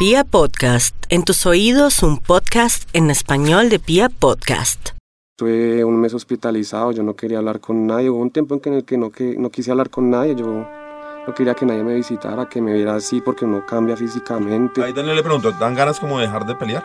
[0.00, 4.92] Pia Podcast, en tus oídos un podcast en español de Pia Podcast.
[5.36, 8.84] Estuve un mes hospitalizado, yo no quería hablar con nadie, hubo un tiempo en el
[8.86, 12.48] que no, que no quise hablar con nadie, yo no quería que nadie me visitara,
[12.48, 14.82] que me viera así porque uno cambia físicamente.
[14.82, 16.82] Ahí Daniel le preguntó, ¿dan ganas como de dejar de pelear?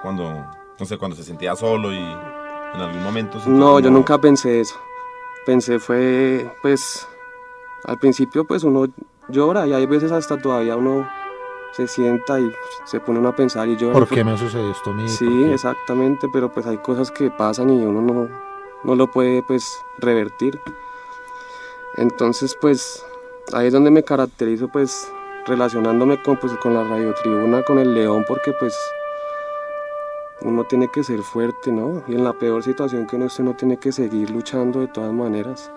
[0.00, 0.24] Cuando,
[0.80, 3.38] no sé, cuando se sentía solo y en algún momento...
[3.44, 4.76] No, yo como- nunca pensé eso.
[5.44, 7.06] Pensé fue, pues,
[7.84, 8.86] al principio pues uno
[9.28, 11.06] llora y hay veces hasta todavía uno
[11.72, 12.50] se sienta y
[12.84, 13.92] se pone uno a pensar y llora.
[13.92, 15.08] ¿Por qué me sucedió esto a mí?
[15.08, 18.28] Sí, exactamente, pero pues hay cosas que pasan y uno no,
[18.84, 20.60] no lo puede pues revertir.
[21.96, 23.04] Entonces pues
[23.52, 25.10] ahí es donde me caracterizo pues
[25.46, 28.76] relacionándome con, pues, con la radiotribuna, con el león, porque pues
[30.42, 32.02] uno tiene que ser fuerte, ¿no?
[32.08, 35.12] Y en la peor situación que uno esté, uno tiene que seguir luchando de todas
[35.12, 35.70] maneras.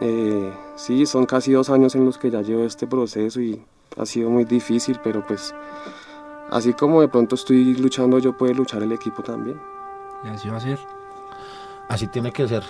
[0.00, 3.64] Eh, sí, son casi dos años en los que ya llevo este proceso y
[3.96, 5.54] ha sido muy difícil, pero pues
[6.50, 9.60] así como de pronto estoy luchando, yo puede luchar el equipo también.
[10.24, 10.78] Y así va a ser.
[11.88, 12.62] Así tiene que ser.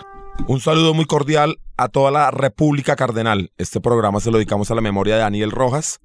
[0.46, 3.50] Un saludo muy cordial a toda la República Cardenal.
[3.58, 6.00] Este programa se lo dedicamos a la memoria de Daniel Rojas,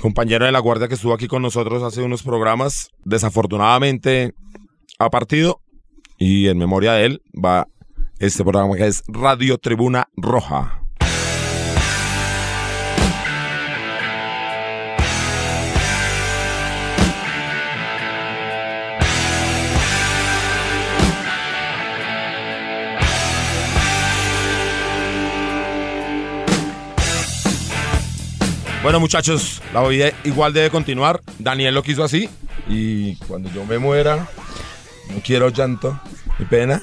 [0.00, 2.90] compañero de la Guardia que estuvo aquí con nosotros hace unos programas.
[3.04, 4.34] Desafortunadamente
[4.98, 5.60] ha partido
[6.18, 7.68] y en memoria de él va
[8.18, 10.81] este programa que es Radio Tribuna Roja.
[28.82, 31.20] Bueno, muchachos, la vida igual debe continuar.
[31.38, 32.28] Daniel lo quiso así.
[32.68, 34.28] Y cuando yo me muera,
[35.08, 36.00] no quiero llanto
[36.38, 36.82] ni pena.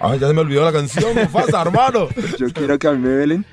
[0.00, 2.08] Ay, ya se me olvidó la canción, Mufasa, hermano.
[2.38, 3.44] Yo quiero que a mí me velen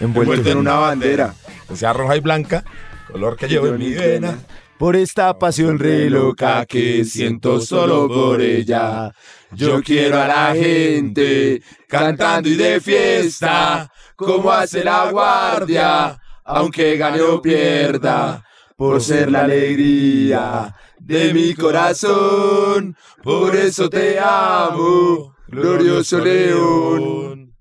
[0.00, 1.34] Envuelto envuelto en una bandera.
[1.66, 2.62] Que sea roja y blanca,
[3.10, 4.38] color que llevo en mi vena.
[4.78, 9.14] Por esta pasión re loca que siento solo por ella.
[9.52, 17.20] Yo quiero a la gente cantando y de fiesta, como hace la guardia, aunque gane
[17.20, 18.44] o pierda,
[18.76, 22.96] por ser la alegría de mi corazón.
[23.22, 27.54] Por eso te amo, glorioso león.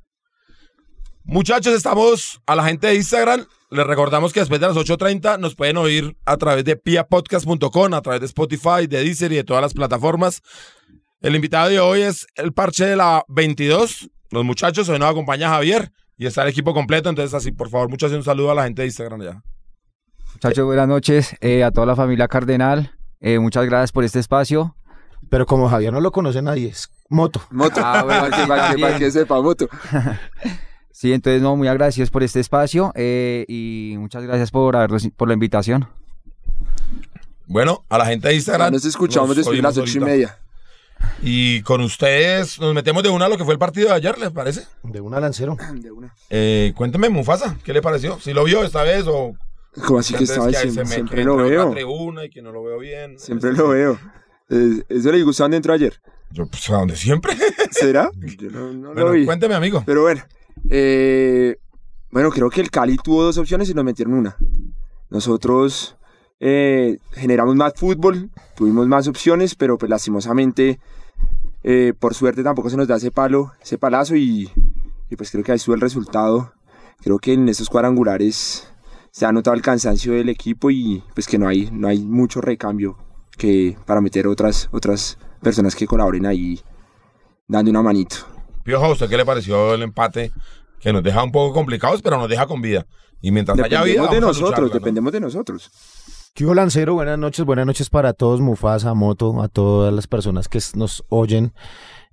[1.23, 3.45] Muchachos, estamos a la gente de Instagram.
[3.71, 8.01] Les recordamos que después de las 8.30 nos pueden oír a través de piapodcast.com, a
[8.01, 10.41] través de Spotify, de Deezer y de todas las plataformas.
[11.21, 14.11] El invitado de hoy es el parche de la 22.
[14.29, 17.09] Los muchachos, hoy nos acompaña Javier y está el equipo completo.
[17.09, 19.43] Entonces, así, por favor, muchachos, un saludo a la gente de Instagram ya.
[20.33, 22.91] Muchachos, buenas noches eh, a toda la familia Cardenal.
[23.21, 24.75] Eh, muchas gracias por este espacio.
[25.29, 27.41] Pero como Javier no lo conoce nadie, es moto.
[27.49, 28.87] Moto, Ah, bueno, para, que, para que- también.
[28.89, 29.67] para que sepa, moto.
[30.91, 35.27] Sí, entonces, no, muy agradecidos por este espacio eh, y muchas gracias por, habernos, por
[35.27, 35.89] la invitación.
[37.47, 38.71] Bueno, a la gente de Instagram.
[38.71, 40.05] Nos escuchamos nos después de las ocho y ahorita.
[40.05, 40.39] media.
[41.21, 44.17] Y con ustedes nos metemos de una a lo que fue el partido de ayer,
[44.17, 44.65] ¿les parece?
[44.83, 45.57] De una lancero.
[45.73, 46.13] De una.
[46.29, 48.19] Eh, cuénteme, Mufasa, ¿qué le pareció?
[48.19, 49.35] ¿Si lo vio esta vez o...?
[49.85, 51.71] Como así que estaba diciendo, siempre que lo veo.
[51.71, 53.19] tribuna y que no lo veo bien.
[53.19, 53.99] Siempre lo veo.
[54.49, 55.99] Eh, ¿Eso le gustó dónde entró ayer?
[56.31, 57.33] Yo, pues, ¿a dónde siempre?
[57.71, 58.09] ¿Será?
[58.39, 59.25] Yo no, no bueno, lo vi.
[59.25, 59.83] cuénteme, amigo.
[59.85, 60.23] Pero bueno,
[60.69, 61.57] eh,
[62.11, 64.37] bueno, creo que el Cali tuvo dos opciones y nos metieron una.
[65.09, 65.97] Nosotros
[66.39, 70.79] eh, generamos más fútbol, tuvimos más opciones, pero pues lastimosamente,
[71.63, 74.49] eh, por suerte tampoco se nos da ese palo, ese palazo y,
[75.09, 76.53] y pues creo que ahí estuvo el resultado.
[77.01, 78.67] Creo que en estos cuadrangulares
[79.11, 82.41] se ha notado el cansancio del equipo y pues que no hay, no hay mucho
[82.41, 82.97] recambio
[83.37, 86.59] que para meter otras, otras personas que colaboren ahí
[87.47, 88.17] dando una manito.
[88.63, 90.31] Piojo, ¿a usted qué le pareció el empate?
[90.79, 92.85] Que nos deja un poco complicados, pero nos deja con vida.
[93.21, 95.71] Y mientras haya vida, Dependemos de nosotros, dependemos de nosotros.
[96.35, 96.95] ¿Qué hubo, lancero?
[96.95, 101.53] Buenas noches, buenas noches para todos, Mufasa, Moto, a todas las personas que nos oyen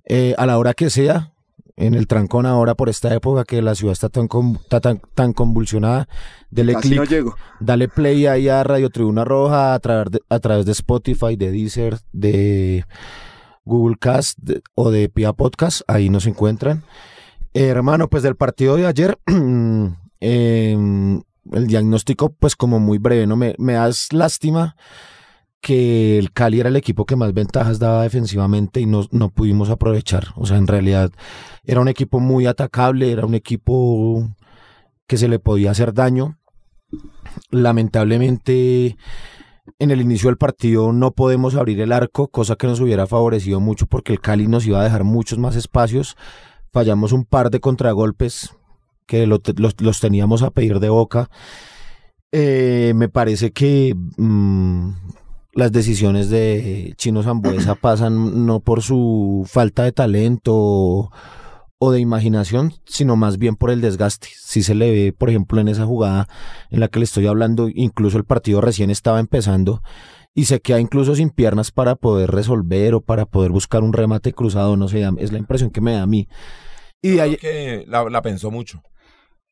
[0.05, 1.33] eh, a la hora que sea,
[1.75, 5.01] en el trancón ahora por esta época que la ciudad está tan, con- está tan,
[5.13, 6.07] tan convulsionada.
[6.49, 7.35] Dele Casi clic, no llego.
[7.59, 11.51] dale play ahí a Radio Tribuna Roja a través de, a través de Spotify, de
[11.51, 12.85] Deezer, de
[13.65, 16.83] Google Cast de- o de Pia Podcast, ahí nos encuentran.
[17.53, 19.17] Eh, hermano, pues del partido de ayer,
[20.21, 23.35] em, el diagnóstico pues como muy breve, ¿no?
[23.35, 24.75] Me, me das lástima
[25.63, 29.69] que el Cali era el equipo que más ventajas daba defensivamente y no, no pudimos
[29.69, 30.27] aprovechar.
[30.35, 31.11] O sea, en realidad
[31.63, 34.29] era un equipo muy atacable, era un equipo
[35.07, 36.37] que se le podía hacer daño.
[37.49, 38.97] Lamentablemente,
[39.79, 43.61] en el inicio del partido no podemos abrir el arco, cosa que nos hubiera favorecido
[43.61, 46.17] mucho porque el Cali nos iba a dejar muchos más espacios.
[46.73, 48.53] Fallamos un par de contragolpes
[49.05, 51.29] que lo los, los teníamos a pedir de boca.
[52.31, 54.89] Eh, me parece que mm,
[55.53, 61.11] las decisiones de Chino Zambuesa pasan no por su falta de talento o,
[61.77, 64.29] o de imaginación, sino más bien por el desgaste.
[64.35, 66.27] Si se le ve, por ejemplo, en esa jugada
[66.69, 69.81] en la que le estoy hablando, incluso el partido recién estaba empezando
[70.33, 74.33] y se queda incluso sin piernas para poder resolver o para poder buscar un remate
[74.33, 76.27] cruzado, no sé, es la impresión que me da a mí.
[77.01, 78.81] Y de ahí, que la, la pensó mucho.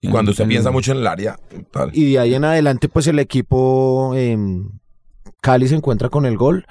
[0.01, 1.39] Y cuando usted piensa mucho en el área,
[1.69, 1.92] tal.
[1.94, 4.71] y de ahí en adelante, pues el equipo em,
[5.42, 6.65] Cali se encuentra con el gol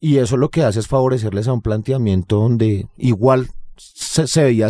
[0.00, 4.68] y eso lo que hace es favorecerles a un planteamiento donde igual se, se veía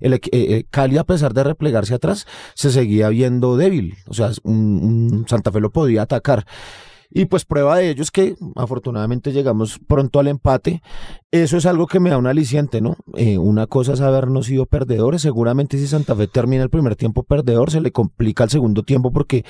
[0.00, 4.32] el, eh, eh, Cali a pesar de replegarse atrás se seguía viendo débil, o sea,
[4.42, 6.46] un, un Santa Fe lo podía atacar.
[7.10, 10.82] Y pues prueba de ello es que afortunadamente llegamos pronto al empate.
[11.30, 12.96] Eso es algo que me da un aliciente, ¿no?
[13.16, 15.22] Eh, una cosa es habernos sido perdedores.
[15.22, 19.12] Seguramente si Santa Fe termina el primer tiempo perdedor, se le complica el segundo tiempo
[19.12, 19.44] porque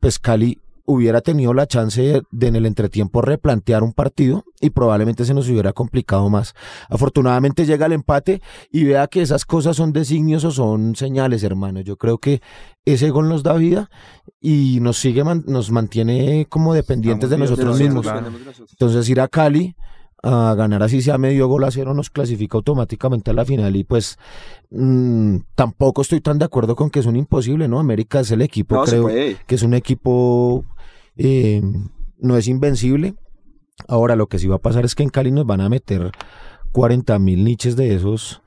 [0.00, 4.70] pues Cali hubiera tenido la chance de, de en el entretiempo replantear un partido y
[4.70, 6.54] probablemente se nos hubiera complicado más.
[6.90, 11.80] Afortunadamente llega el empate y vea que esas cosas son designios o son señales, hermano.
[11.80, 12.42] Yo creo que
[12.84, 13.88] ese gol nos da vida
[14.40, 18.06] y nos sigue, man- nos mantiene como dependientes de nosotros mismos.
[18.06, 18.26] claro.
[18.72, 19.74] Entonces ir a Cali
[20.22, 23.84] a ganar así sea medio gol a cero nos clasifica automáticamente a la final y
[23.84, 24.18] pues
[24.70, 27.78] mm, tampoco estoy tan de acuerdo con que es un imposible, ¿no?
[27.78, 29.06] América es el equipo, No, creo
[29.46, 30.66] que es un equipo,
[31.16, 31.62] eh,
[32.18, 33.14] no es invencible.
[33.88, 36.12] Ahora lo que sí va a pasar es que en Cali nos van a meter
[36.72, 38.42] 40 mil niches de esos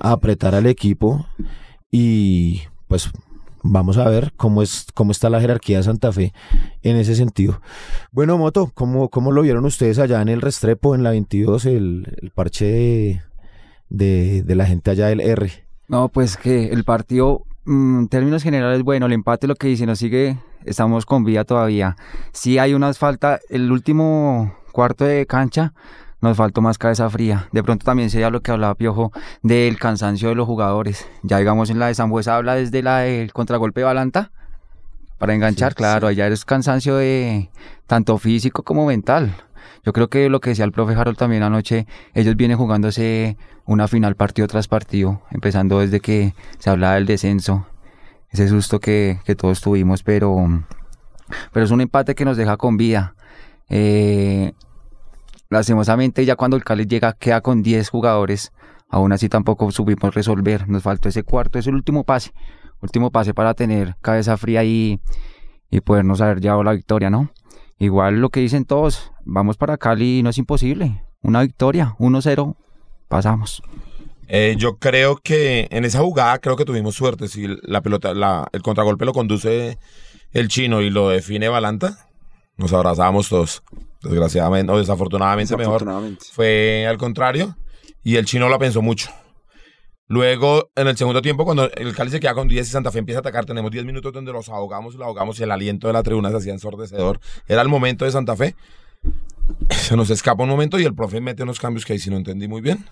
[0.00, 1.26] a apretar al equipo
[1.90, 3.10] y pues
[3.62, 6.32] vamos a ver cómo es cómo está la jerarquía de Santa Fe
[6.82, 7.60] en ese sentido.
[8.12, 12.16] Bueno, Moto, ¿cómo, cómo lo vieron ustedes allá en el Restrepo, en la 22, el,
[12.20, 13.22] el parche
[13.88, 15.50] de, de, la gente allá del R?
[15.88, 19.86] No, pues que el partido, mm, en términos generales, bueno, el empate lo que dice,
[19.86, 21.96] nos sigue, estamos con vida todavía.
[22.32, 25.72] Sí hay unas falta, el último cuarto de cancha
[26.20, 27.48] nos faltó más cabeza fría.
[27.52, 29.12] De pronto también sería lo que hablaba Piojo
[29.42, 31.06] del cansancio de los jugadores.
[31.22, 34.32] Ya digamos en la de Zambuesa habla desde la del contragolpe de Balanta
[35.18, 37.50] para enganchar, Sí, claro, allá es cansancio de
[37.86, 39.36] tanto físico como mental.
[39.84, 43.36] Yo creo que lo que decía el profe Harold también anoche, ellos vienen jugándose
[43.66, 47.66] una final partido tras partido, empezando desde que se hablaba del descenso,
[48.30, 50.36] ese susto que, que todos tuvimos, pero,
[51.52, 53.14] pero es un empate que nos deja con vida.
[53.68, 54.52] Eh,
[55.50, 58.52] lastimosamente ya cuando el Cali llega queda con 10 jugadores,
[58.88, 62.32] aún así tampoco supimos resolver, nos faltó ese cuarto, es el último pase,
[62.80, 65.00] último pase para tener cabeza fría y,
[65.70, 67.30] y podernos haber llevado la victoria, ¿no?
[67.78, 72.56] Igual lo que dicen todos, vamos para Cali no es imposible, una victoria, 1-0,
[73.08, 73.62] pasamos.
[74.28, 77.28] Eh, yo creo que en esa jugada creo que tuvimos suerte.
[77.28, 78.12] Si la pelota,
[78.52, 79.78] el contragolpe lo conduce
[80.32, 82.08] el chino y lo define Balanta,
[82.56, 83.62] nos abrazábamos todos.
[84.02, 85.80] Desgraciadamente, o desafortunadamente mejor.
[85.80, 86.26] Desafortunadamente.
[86.32, 87.56] Fue al contrario
[88.02, 89.10] y el chino la pensó mucho.
[90.06, 92.98] Luego, en el segundo tiempo, cuando el Cali se queda con 10 y Santa Fe
[92.98, 95.86] empieza a atacar, tenemos 10 minutos donde los ahogamos y los ahogamos y el aliento
[95.86, 97.20] de la tribuna se hacía ensordecedor.
[97.48, 98.54] Era el momento de Santa Fe.
[99.70, 102.16] Se nos escapa un momento y el profe mete unos cambios que ahí sí no
[102.18, 102.84] entendí muy bien.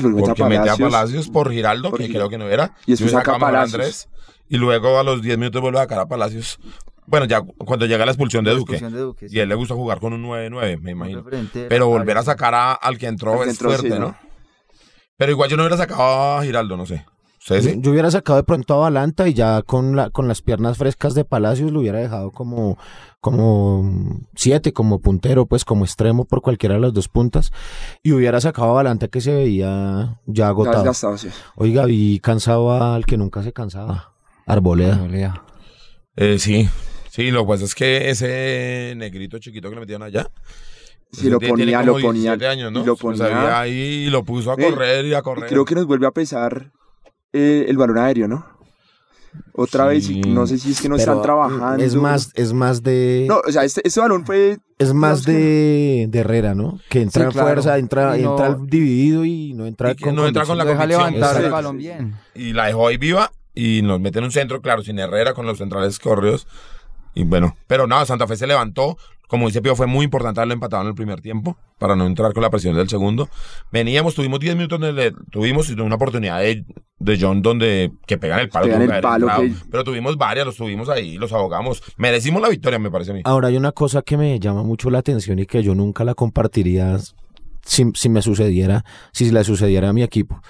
[0.00, 0.90] Vuelve Porque a mete a Palacios.
[0.90, 2.18] Palacios por Por Giraldo, que Giraldo.
[2.18, 2.74] creo que no era.
[2.86, 4.08] Y después saca a Palacios.
[4.48, 6.58] Y luego a los 10 minutos vuelve a sacar a Palacios.
[7.10, 8.74] Bueno, ya cuando llega la expulsión de La Duque.
[8.74, 9.36] expulsión de Duque, sí.
[9.36, 11.24] Y a él le gusta jugar con un 9-9, me imagino.
[11.68, 14.08] Pero volver a sacar a- al que entró Al que es entró, fuerte, sí, ¿no?
[14.10, 14.16] ¿no?
[15.16, 17.04] Pero igual yo no hubiera sacado a Giraldo, no sé.
[17.40, 17.74] ¿Ustedes sí?
[17.78, 21.14] Yo hubiera sacado de pronto a Balanta y ya con, la, con las piernas frescas
[21.14, 22.76] de Palacios lo hubiera dejado como,
[23.20, 27.50] como siete, como puntero, pues como extremo por cualquiera de las dos puntas.
[28.02, 30.76] Y hubiera sacado a Balanta que se veía ya Ya agotado.
[30.78, 31.28] desgastado, sí.
[31.56, 34.12] Oiga, vi cansado al que nunca se cansaba.
[34.46, 34.94] Arboleda.
[34.96, 35.42] Arboleda.
[36.16, 36.68] Eh, sí.
[37.10, 40.30] Sí, lo que pasa es que ese negrito chiquito que le metieron allá.
[41.12, 42.82] Sí, ese lo tiene ponía, como lo ponía, 17 años, ¿no?
[42.82, 43.24] y lo ponía.
[43.26, 45.48] había ahí y lo puso a Ey, correr y a Y correr.
[45.48, 46.70] creo que nos vuelve a pesar
[47.32, 48.46] eh, el balón aéreo, ¿no?
[49.52, 50.20] Otra vez, Sí.
[50.22, 51.84] no sé si es que no Pero, están trabajando.
[51.84, 53.26] Es más, es más de.
[53.28, 54.58] No, o sea, este, este balón fue.
[54.78, 56.80] es más de, de Herrera, ¿no?
[56.88, 57.46] Que entra Sí, en claro.
[57.48, 60.86] fuerza, entra, no- entra dividido y no entra Y que no entra con la deja
[60.86, 62.14] levantar el balón bien.
[62.34, 65.46] y la dejó ahí viva y nos mete en un centro, claro, sin Herrera, con
[65.46, 66.46] los centrales corridos.
[67.14, 68.96] Y bueno, pero nada, Santa Fe se levantó.
[69.26, 72.32] Como dice Pío, fue muy importante haberlo empatado en el primer tiempo para no entrar
[72.32, 73.28] con la presión del segundo.
[73.70, 76.64] Veníamos, tuvimos 10 minutos, donde tuvimos una oportunidad de,
[76.98, 78.66] de John donde que pegan el palo.
[78.66, 79.42] Pegan el palo, entrado.
[79.42, 81.80] que- Pero tuvimos varias, los tuvimos ahí, los ahogamos.
[81.96, 83.20] Merecimos la victoria, me parece a mí.
[83.24, 86.14] Ahora hay una cosa que me llama mucho la atención y que yo nunca la
[86.14, 86.98] compartiría
[87.64, 90.42] si, si me sucediera, si le sucediera a mi equipo.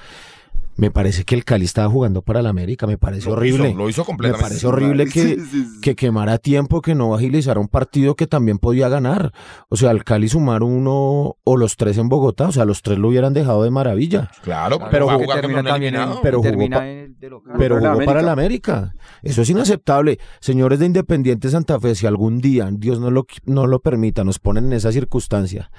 [0.80, 3.68] Me parece que el Cali estaba jugando para el América, me parece Lo horrible.
[3.68, 4.42] hizo, lo hizo me completamente.
[4.48, 5.80] parece horrible que, Sí, sí, sí.
[5.82, 9.32] que quemara tiempo, que no agilizara un partido que también podía ganar.
[9.68, 12.98] O sea, al Cali sumar uno o los tres en Bogotá, o sea, los tres
[12.98, 14.30] lo hubieran dejado de maravilla.
[14.42, 15.26] Claro, Pero jugó-
[15.62, 17.14] también pero jugó pa- el.
[17.58, 18.28] Pero para la para el.
[18.30, 18.94] América.
[19.22, 20.18] Eso es inaceptable.
[20.40, 24.38] Señores de Independiente Santa Fe, si algún día, Dios no lo, no lo permita, nos
[24.38, 25.70] ponen en esa circunstancia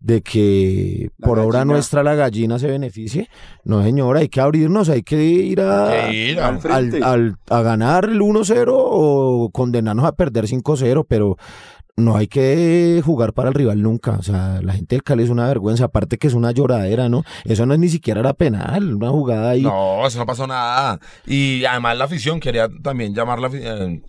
[0.00, 1.74] de que La por obra gallina.
[1.74, 3.28] nuestra la gallina se beneficie,
[3.64, 6.96] no señor, hay que abrirnos, hay que ir a, Que ir al a- frente.
[6.98, 11.36] al- al- a ganar el 1-0 o condenarnos a perder 5-0, pero
[11.96, 14.12] no hay que jugar para el rival nunca.
[14.18, 17.24] O sea, la gente del Cali es una vergüenza, aparte que es una lloradera, ¿no?
[17.46, 19.62] Eso no es ni siquiera era penal, una jugada ahí.
[19.62, 21.00] No, eso no pasó nada.
[21.26, 24.02] Y además la afición quería también llamar la, afi- eh,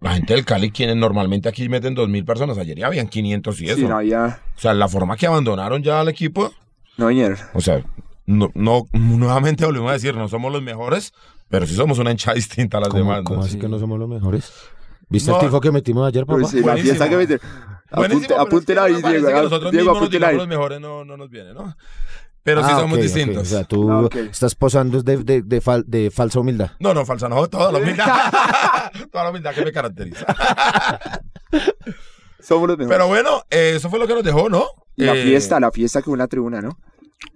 [0.00, 2.56] la gente del Cali, quienes normalmente aquí meten dos mil personas.
[2.58, 3.76] Ayer ya habían 500 y eso.
[3.76, 4.40] Sí, no había.
[4.56, 6.52] O sea, la forma que abandonaron ya al equipo,
[6.96, 7.36] No vinieron.
[7.54, 7.82] o sea,
[8.26, 11.12] no, no nuevamente volvemos a decir, no somos los mejores,
[11.48, 13.22] pero sí somos una hinchada distinta a las ¿Cómo, demás.
[13.24, 13.44] cómo ¿no?
[13.46, 14.52] así que no somos los mejores?
[15.08, 15.38] ¿Viste No.
[15.40, 16.38] el tifo que metimos ayer, papá?
[16.40, 17.26] Pues, sí, la fiesta que me
[17.94, 19.26] Buenísimo, Apunte, ahí, Diego.
[19.28, 20.36] que nosotros Diego, mismos nos apúntela digamos ahí.
[20.38, 21.76] los mejores no, no nos viene, ¿no?
[22.44, 23.02] Pero sí Ah, somos ok, ok.
[23.02, 23.42] distintos.
[23.42, 26.72] O sea, tú Ah, estás posando de, de, de, fal- de falsa humildad.
[26.80, 28.06] No, no, falsa, no, toda la humildad.
[29.12, 30.26] toda la humildad que me caracteriza.
[32.40, 32.96] Somos los mejores.
[32.98, 34.64] Pero bueno, eh, eso fue lo que nos dejó, ¿no?
[34.96, 36.76] la Eh, fiesta, la fiesta que hubo en la tribuna, ¿no?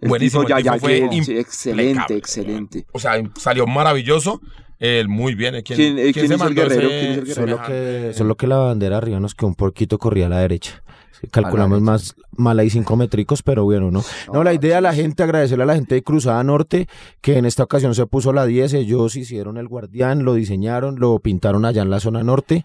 [0.00, 2.86] El Buenísimo, ya, el ya, fue sí, excelente, excelente.
[2.92, 4.40] O sea, salió maravilloso.
[4.78, 5.54] El muy bien.
[5.54, 5.62] ¿eh?
[5.62, 6.88] ¿Quién, ¿Quién- quién se hizo el guerrero?
[6.88, 7.56] ese ¿Quién hizo el guerrero?
[7.56, 10.82] Solo que, solo que la bandera arriba nos quedó un poquito corrida a la derecha.
[11.30, 14.02] Calculamos más mal ahí cinco métricos, pero bueno, ¿no?
[14.32, 16.86] No, la idea a la gente, agradecerle a la gente de Cruzada Norte,
[17.20, 21.18] que en esta ocasión se puso la 10, ellos hicieron el guardián, lo diseñaron, lo
[21.18, 22.64] pintaron allá en la zona norte.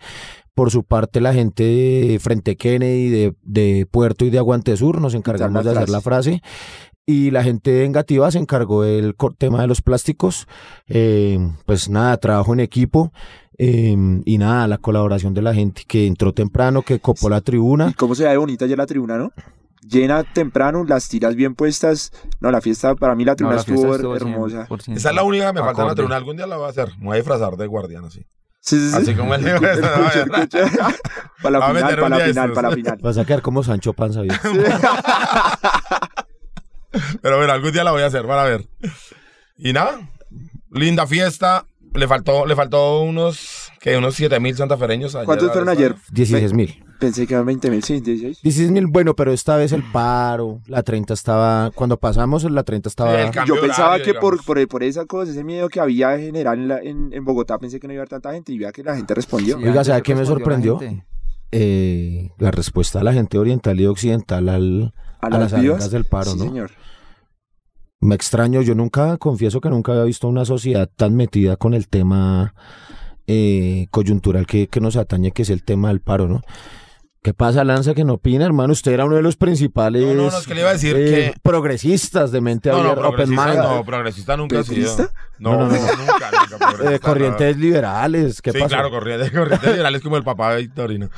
[0.54, 5.00] Por su parte, la gente de Frente Kennedy, de, de Puerto y de Aguante Sur,
[5.00, 6.42] nos encargamos de hacer la frase.
[7.06, 10.48] Y la gente de Engativa se encargó del tema de los plásticos.
[10.88, 13.12] Eh, pues nada, trabajo en equipo.
[13.64, 17.42] Eh, y nada, la colaboración de la gente que entró temprano, que copó la ¿Y
[17.42, 17.94] tribuna.
[17.96, 19.32] cómo se ve bonita ayer la tribuna, no?
[19.88, 22.12] Llena temprano, las tiras bien puestas.
[22.40, 24.68] No, la fiesta, para mí la No, tribuna la fiesta estuvo, estuvo hermosa.
[24.68, 24.98] 100%.
[24.98, 26.16] Esa es la única que me falta en la tribuna.
[26.16, 26.90] Algún día la voy a hacer.
[26.98, 28.26] Me voy a disfrazar de guardián así.
[28.62, 28.96] Sí, sí, sí.
[28.96, 30.68] Así como el Escucha, escucha.
[31.44, 32.98] Para Va a la final, para la final, para la final.
[33.02, 34.22] Vas a quedar como Sancho Panza.
[37.22, 38.68] Pero bueno, algún día la voy a hacer, para ver.
[39.58, 40.10] Y nada,
[40.72, 41.66] linda fiesta.
[41.94, 45.26] Le faltó, le faltó unos, que unos 7 mil santafereños ayer.
[45.26, 45.96] ¿Cuántos fueron ayer?
[46.12, 46.84] 16 mil.
[47.00, 48.42] Pensé que eran 20 mil, sí, 16.
[48.44, 52.88] 16 mil, bueno, pero esta vez el paro, la 30 estaba, cuando pasamos la 30
[52.90, 53.20] estaba...
[53.24, 56.60] El Yo pensaba horario, que por, por, por esa cosa, ese miedo que había general
[56.60, 58.72] en, la- en, en Bogotá, pensé que no iba a haber tanta gente y vea
[58.72, 59.56] que la gente respondió.
[59.58, 60.78] Sí, Oiga, antes ¿sabe qué me la sorprendió?
[60.80, 61.04] gente.
[61.52, 66.06] eh, la respuesta de la gente oriental y occidental al, A a las las del
[66.06, 66.44] paro, sí, ¿no?
[66.46, 66.72] señor.
[68.02, 71.88] Me extraño, yo nunca, confieso que nunca había visto una sociedad tan metida con el
[71.88, 72.56] tema
[73.28, 76.42] eh, coyuntural que, que nos atañe, que es el tema del paro, ¿no?
[77.24, 78.74] ¿Qué pasa, Lanza, que no opina, hermano?
[78.74, 80.96] Usted era uno de los principales No, no, no, es que le iba a decir
[80.98, 84.96] eh, que- progresistas de mente No, no, abierta, open mind, no, progresista nunca ha sido.
[84.96, 85.14] ¿Progresista?
[85.38, 85.96] No, No, no, no, no.
[85.98, 86.58] nunca, nunca.
[86.58, 88.70] progresista, eh, corrientes liberales, ¿qué sí, pasa?
[88.70, 91.10] claro, corriente, corriente liberal es como el papá de Victorino.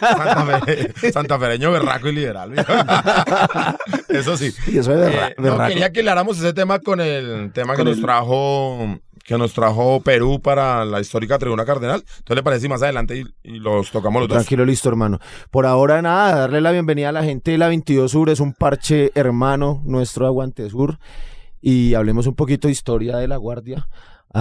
[0.00, 2.52] Santa Fe- santafereño, berraco y liberal.
[4.08, 4.52] Eso sí.
[4.66, 5.68] Y eso de berra- Eh, no, berraco.
[5.68, 10.40] quería que habláramos ese tema con el tema que nos trajo que nos trajo Perú
[10.40, 12.04] para la histórica tribuna cardenal.
[12.18, 14.36] Entonces le parece más adelante y, los tocamos los dos.
[14.36, 15.18] Tranquilo, listo, hermano.
[15.50, 18.54] Por ahora nada, darle la bienvenida a la gente de la 22 Sur, es un
[18.54, 20.98] parche hermano nuestro Aguante Sur.
[21.60, 23.88] Y hablemos un poquito de historia de la Guardia,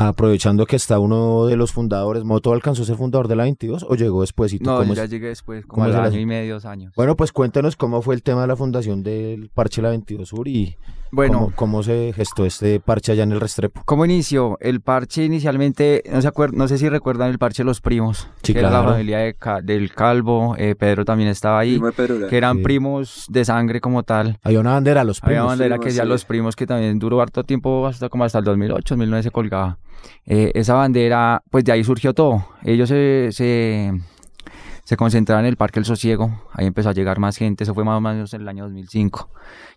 [0.04, 2.24] aprovechando que está uno de los fundadores.
[2.24, 4.54] ¿Moto alcanzó a ser fundador de la 22 o llegó después?
[4.62, 5.10] No, ¿Cómo yo ya es?
[5.10, 6.20] llegué después, como al año asunto?
[6.20, 6.94] y medio, dos años.
[6.96, 10.48] Bueno, pues cuéntenos cómo fue el tema de la fundación del parche La 22 Sur
[10.48, 10.76] y
[11.12, 13.82] Bueno, cómo, cómo se gestó este parche allá en el Restrepo.
[13.86, 14.58] ¿Cómo inició?
[14.60, 18.28] El parche inicialmente, no, se acuer- no sé si recuerdan el parche de los primos,
[18.44, 22.28] Sí, que era la familia de Ca- del Calvo, eh, Pedro también estaba ahí, Pedro
[22.28, 22.64] que eran Sí.
[22.64, 24.40] primos de sangre como tal.
[24.44, 25.48] Había una bandera, los Había primos.
[25.52, 26.10] bandera primos, que decía sí.
[26.10, 29.78] los primos que también duró harto tiempo, hasta como hasta el 2008, 2009 se colgaba.
[30.26, 32.48] Eh, esa bandera, pues de ahí surgió todo.
[32.64, 33.92] Ellos se, se,
[34.84, 37.84] se concentraron en el Parque El Sosiego, ahí empezó a llegar más gente, eso fue
[37.84, 39.30] más o menos en el año 2005.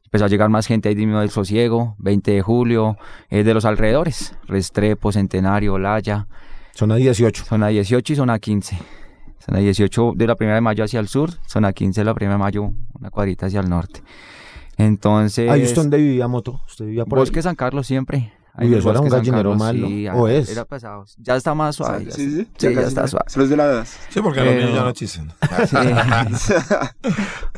[0.05, 2.97] Empezó a llegar más gente ahí mismo del Sosiego, 20 de julio,
[3.29, 6.27] eh, de los alrededores, Restrepo, Centenario, Olaya,
[6.75, 7.45] Zona 18.
[7.45, 8.79] zona 18 y zona 15.
[9.41, 12.35] Zona 18 de la primera de mayo hacia el sur, zona 15 de la primera
[12.35, 14.03] de mayo, una cuadrita hacia el norte.
[14.77, 15.51] Entonces...
[15.51, 16.61] Ahí usted donde vivía, Moto.
[16.69, 17.23] Usted vivía por ahí.
[17.23, 18.33] Bosque San Carlos siempre.
[18.59, 20.51] Hay el eso era un gallinero Carlos, malo, sí, ¿o es?
[20.51, 21.05] Era pesado.
[21.19, 22.05] Ya está más suave.
[22.07, 23.25] ya Sí, está- sí, sí, ya está suave.
[23.29, 23.87] Son los de la edad.
[24.11, 25.33] Sí, porque los Pero- niños ya no chisen.
[25.69, 26.55] Sí.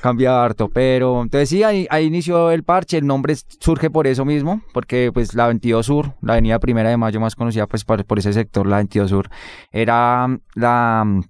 [0.00, 4.24] Cambia harto, pero entonces sí, ahí, ahí inició el parche, el nombre surge por eso
[4.24, 8.04] mismo, porque pues la 22 Sur, la avenida Primera de Mayo más conocida pues por,
[8.04, 9.30] por ese sector, la 22 Sur,
[9.72, 11.20] era la,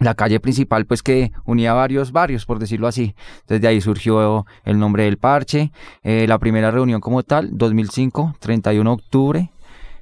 [0.00, 3.14] la calle principal pues que unía varios barrios, por decirlo así.
[3.42, 5.70] Entonces de ahí surgió el nombre del parche,
[6.02, 9.50] Eh, la primera reunión como tal, 2005, 31 de octubre,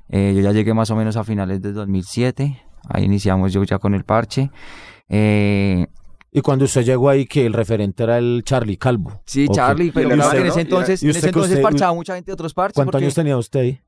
[0.08, 3.78] Eh, yo ya llegué más o menos a finales del 2007, ahí iniciamos yo ya
[3.78, 4.50] con el parche.
[5.08, 5.86] Eh,
[6.34, 9.20] Y cuando usted llegó ahí, que el referente era el Charlie Calvo.
[9.26, 9.46] Sí.
[9.52, 12.32] Charlie, pero claro en ese entonces, ¿Y en ese entonces usted- parchaba mucha gente de
[12.32, 12.74] otros parches.
[12.74, 13.80] ¿Cuántos años tenía usted ahí?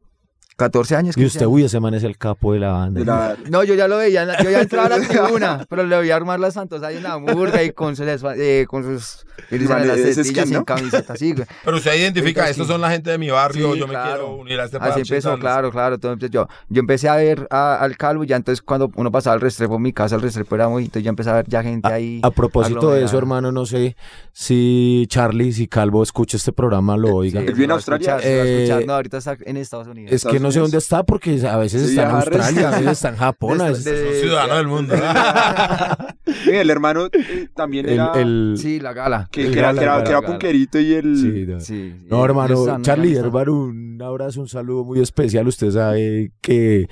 [0.56, 1.16] 14 años.
[1.16, 1.52] Y 15 usted, años.
[1.52, 3.00] uy, ese man es el capo de la banda.
[3.00, 5.98] De la- No, yo ya lo veía, yo ya entraba a la tribuna, pero le
[5.98, 8.06] veía armar las santos ahí en la murga y con sus,
[8.36, 9.24] eh, con sus
[9.68, 10.64] Vale, las sin ¿no?
[10.64, 11.44] camiseta, sí, güey.
[11.64, 12.72] Pero usted identifica, Entonces, estos sí.
[12.72, 14.10] son la gente de mi barrio, Sí, yo me claro.
[14.12, 14.76] quiero unir a este.
[14.80, 15.96] Así empezó, claro, claro.
[15.96, 19.34] Entonces yo, yo empecé a ver a- al calvo y ya entonces cuando uno pasaba
[19.34, 21.62] al restrepo, en mi casa el restrepo era muy, entonces yo empecé a ver ya
[21.62, 22.20] gente ahí.
[22.22, 23.96] A propósito de eso, hermano, no sé
[24.32, 27.40] si Charlie, si Calvo escucha este programa, lo oiga.
[27.40, 28.16] Sí, Él vive en lo va a Australia.
[28.18, 28.82] escuchar.
[28.82, 30.12] Eh, No, ahorita está en Estados Unidos.
[30.12, 32.88] Es que no sé dónde está porque a veces Sí, está en Australia, a veces
[32.92, 33.60] está en Japón.
[33.60, 34.94] a De- veces- de- Es un ciudadano del mundo.
[36.46, 38.12] Mira, el hermano eh, también el, era...
[38.14, 39.28] el- Sí, la gala.
[39.30, 40.26] que, era, gala, que era, el que era gala.
[40.26, 41.16] punquerito y el...
[41.16, 41.60] sí, no.
[41.60, 41.94] Sí.
[42.08, 45.46] No, hermano, están, Charlie, hermano, un abrazo, un saludo muy especial.
[45.48, 46.88] Usted sabe que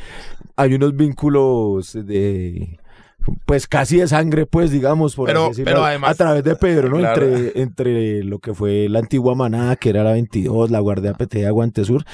[0.57, 2.79] hay unos vínculos de,
[3.47, 6.88] pues casi de sangre, pues digamos, por Pero- decirlo, pero además- a través de Pedro,
[6.88, 6.99] ¿no?
[6.99, 7.23] Claro.
[7.26, 11.38] Entre, entre lo que fue la antigua manada, que era la 22, la Guardia PT
[11.41, 12.05] de Aguante Sur.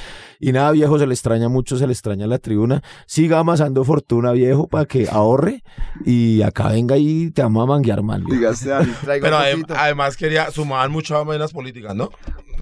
[0.40, 2.82] Y nada, viejo, se le extraña mucho, se le extraña la tribuna.
[3.06, 5.62] Siga amasando fortuna, viejo, para que ahorre
[6.04, 8.20] y acá venga y te vamos a manguear mal.
[8.20, 8.30] algo.
[9.02, 9.74] Traigo Pero un adem- poquito.
[9.76, 12.10] además quería, sumaban mucho a las políticas, ¿no?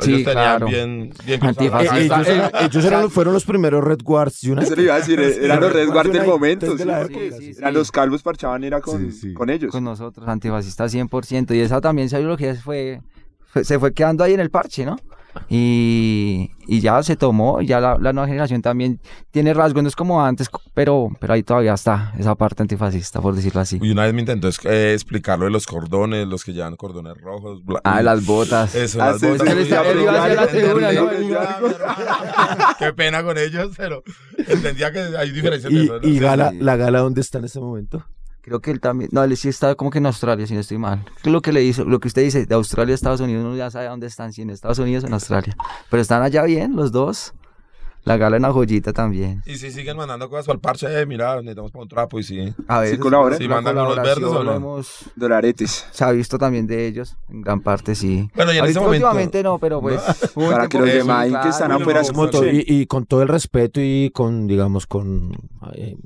[0.01, 0.67] Sí, Ellos tenían claro.
[0.67, 2.17] bien, bien Antifascista.
[2.17, 2.29] cruzadas.
[2.29, 4.63] Eh, ellos, eran- ellos fueron los primeros Red Guards United.
[4.65, 6.75] Eso le iba a decir, eran los Red Guard del momento.
[6.75, 7.59] desde sí, sí, sí.
[7.59, 9.33] Eran los calvos parchaban, era con, Sí, sí.
[9.35, 9.71] con ellos.
[9.73, 11.55] con nosotros, antifascistas 100%.
[11.55, 13.01] Y esa también, esa ideología se fue,
[13.47, 14.97] fue- se fue quedando ahí en el parche, ¿no?
[15.49, 19.01] Y, y ya se tomó, y ya la, la nueva generación también
[19.31, 23.35] tiene rasgos, no es como antes, pero, pero ahí todavía está esa parte antifascista, por
[23.35, 23.79] decirlo así.
[23.81, 26.77] Y una vez me intentó es- eh, explicar lo de los cordones, los que llevan
[26.77, 27.63] cordones rojos.
[27.65, 28.75] bla- Ah, las botas.
[28.75, 29.49] Eso, Ah, las sí, botas.
[32.79, 34.03] Qué pena con ellos, pero
[34.47, 35.99] entendía que hay diferencias de Y, eso.
[36.01, 36.09] ¿no?
[36.09, 38.05] y Gala, la Gala, ¿dónde está en este momento?
[38.47, 40.79] Creo que él también, no, él sí está como que en Australia, si no estoy
[40.79, 41.05] mal.
[41.25, 43.71] Lo que le hizo, lo que usted dice, de Australia a Estados Unidos, uno ya
[43.73, 45.57] sabe dónde están, si en Estados Unidos o en Australia.
[45.91, 47.35] Pero están allá bien, los dos.
[48.05, 49.43] La gala en la joyita también.
[49.47, 52.55] Y si siguen mandando cosas el parche, eh, mira, necesitamos para un trapo y sí.
[52.69, 53.37] A ver, Sí colabora.
[53.37, 54.55] Sí, la mandan colaboración verdes o no.
[54.55, 55.89] hemos- Dolaretes.
[55.91, 58.31] se ha visto también de ellos, en gran parte sí.
[58.37, 59.07] Bueno, y en Ahorita ese momento.
[59.09, 60.01] últimamente no, pero pues...
[60.37, 63.81] un Para que los demás que están afuera no, y, y con todo el respeto
[63.83, 65.33] y con, digamos, con...
[65.75, 65.97] eh,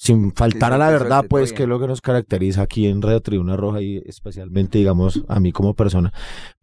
[0.00, 3.20] sin faltar a la verdad, pues, que es lo que nos caracteriza aquí en Radio
[3.20, 6.10] Tribuna Roja y especialmente, digamos, a mí como persona.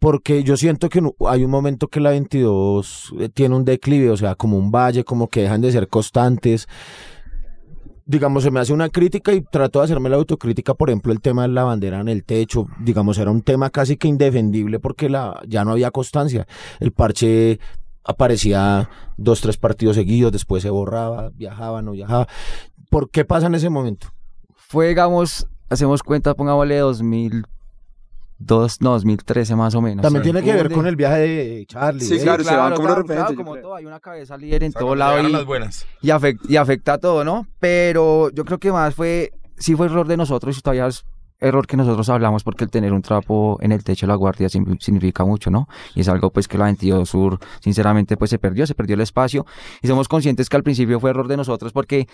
[0.00, 4.16] Porque yo siento que hay un momento que la 22 eh, tiene un declive, o
[4.16, 6.66] sea, como un valle, como que dejan de ser constantes.
[8.04, 11.20] Digamos, se me hace una crítica y trato de hacerme la autocrítica, por ejemplo, el
[11.20, 15.08] tema de la bandera en el techo, digamos, era un tema casi que indefendible porque
[15.08, 16.48] la, ya no había constancia.
[16.80, 17.60] El parche
[18.02, 22.26] aparecía dos, tres partidos seguidos, después se borraba, viajaba, no viajaba.
[22.90, 24.08] ¿Por qué pasa en ese momento?
[24.56, 30.02] Fue, digamos, hacemos cuenta, pongámosle 2002, no, 2013 más o menos.
[30.02, 32.04] También tiene que ver con el viaje de Charlie.
[32.04, 32.22] Sí, ¿eh?
[32.22, 34.72] claro, se van como los referentes, claro, como todo, hay una cabeza líder en O
[34.72, 35.86] sea, todo lado y, las buenas.
[36.02, 37.46] y, afec- y afecta a todo, ¿no?
[37.60, 41.04] Pero yo creo que más fue, sí fue error de nosotros y todavía es
[41.40, 44.48] error que nosotros hablamos porque el tener un trapo en el techo de la guardia
[44.48, 45.68] significa mucho, ¿no?
[45.94, 49.00] Y es algo pues que la 22 Sur sinceramente pues se perdió, se perdió el
[49.00, 49.46] espacio
[49.82, 52.08] y somos conscientes que al principio fue error de nosotros porque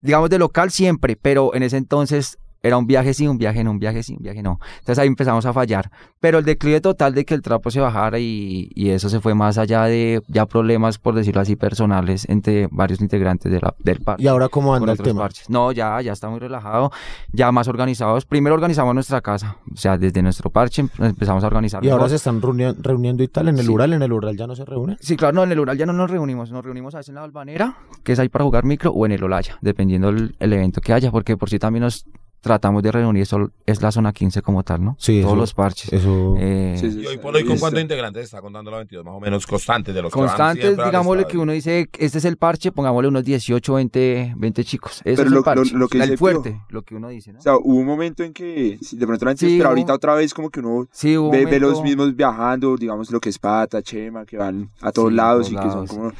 [0.00, 3.70] digamos de local siempre, pero en ese entonces era un viaje sí, un viaje no,
[3.70, 4.58] un viaje sí, un viaje no.
[4.78, 5.90] Entonces ahí empezamos a fallar.
[6.20, 9.34] Pero el declive total de que el trapo se bajara y, y eso se fue
[9.34, 14.00] más allá de ya problemas, por decirlo así, personales entre varios integrantes de la, del
[14.00, 14.24] parche.
[14.24, 15.20] ¿Y ahora cómo anda el tema?
[15.22, 15.48] parches.
[15.50, 16.90] No, ya, ya está muy relajado,
[17.32, 18.24] ya más organizados.
[18.24, 21.84] Primero organizamos nuestra casa, o sea, desde nuestro parche em- empezamos a organizar.
[21.84, 23.70] Y ahora se están reuni- reuniendo y tal en el Sí.
[23.70, 24.96] Ural, en el Ural ya no se reúne.
[25.00, 27.16] Sí, claro, no, en el Ural ya no nos reunimos, nos reunimos a veces en
[27.16, 30.52] la Albanera, que es ahí para jugar micro, o en el Olaya, dependiendo el, el
[30.52, 32.06] evento que haya, porque por si también nos
[32.40, 34.96] tratamos de reunir, eso es la zona 15 como tal, ¿no?
[35.00, 35.92] Sí, Todos eso- los parches.
[35.92, 36.34] Eso.
[36.38, 39.04] Eh, Sí, sí, Y hoy por hoy, ¿con cuántos integrantes está contando la 22?
[39.04, 42.18] Más o menos constantes de los que van Constantes, al digámosle que uno dice, este
[42.18, 45.00] es el parche, pongámosle unos 18, 20, 20 chicos.
[45.04, 47.32] Ese Pero es lo- el parche, lo- lo que el fuerte, lo que uno dice,
[47.32, 47.40] ¿no?
[47.40, 49.94] O sea, hubo un momento en que de pronto la antes, Sí, pero hubo- ahorita
[49.94, 50.86] otra vez como que uno
[51.30, 55.48] ve, los mismos viajando, digamos lo que es Pata, Chema, que van a todos lados
[55.50, 56.12] todos y que son como...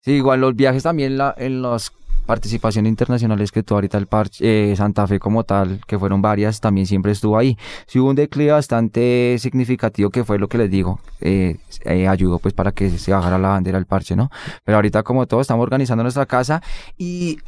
[0.00, 1.90] Sí, igual los viajes también la, en las
[2.24, 6.60] participaciones internacionales que tuvo ahorita el parche, eh, Santa Fe como tal, que fueron varias,
[6.60, 7.56] también siempre estuvo ahí.
[7.86, 12.38] Sí hubo un declive bastante significativo que fue lo que les digo, eh, eh, ayudó
[12.38, 14.30] pues para que se bajara la bandera del parche, ¿no?
[14.64, 16.62] Pero ahorita como todo estamos organizando nuestra casa
[16.96, 17.38] y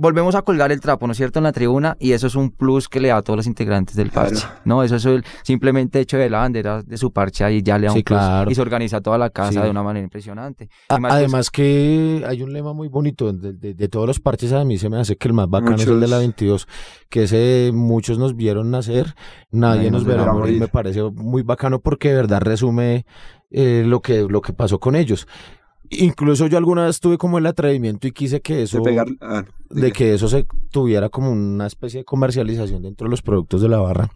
[0.00, 2.50] volvemos a colgar el trapo, ¿no es cierto?, en la tribuna y eso es un
[2.50, 4.30] plus que le da a todos los integrantes del Claro.
[4.30, 4.84] parche, ¿no?
[4.84, 7.92] Eso es el simplemente hecho de la bandera de su parche ahí ya le da
[7.92, 8.50] un plus claro.
[8.50, 9.58] y se organiza toda la casa Sí.
[9.60, 10.68] de una manera impresionante.
[10.88, 14.06] A- Y más, pues, Además que hay un lema muy bonito, de, de- de todos
[14.06, 16.16] los parches a mí se me hace que el más bacano es el de la
[16.16, 16.20] Muchos.
[16.20, 16.68] 22,
[17.10, 19.14] que ese muchos nos vieron nacer,
[19.50, 20.60] nadie Nadie nos nos verá morir.
[20.60, 23.04] me parece muy bacano porque de verdad resume
[23.50, 25.26] eh, lo, que, lo que pasó con ellos.
[25.90, 29.44] Incluso yo alguna vez tuve como el atrevimiento y quise que De eso, pegar, ah,
[29.70, 33.68] de que eso se tuviera como una especie de comercialización dentro de los productos de
[33.68, 34.10] la barra.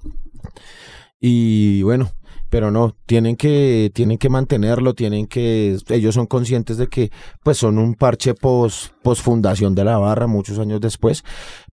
[1.20, 2.11] Y bueno,
[2.53, 7.11] pero no, tienen que, tienen que mantenerlo, tienen que, ellos son conscientes de que
[7.43, 11.25] pues son un parche pos, pos fundación de la barra muchos años después,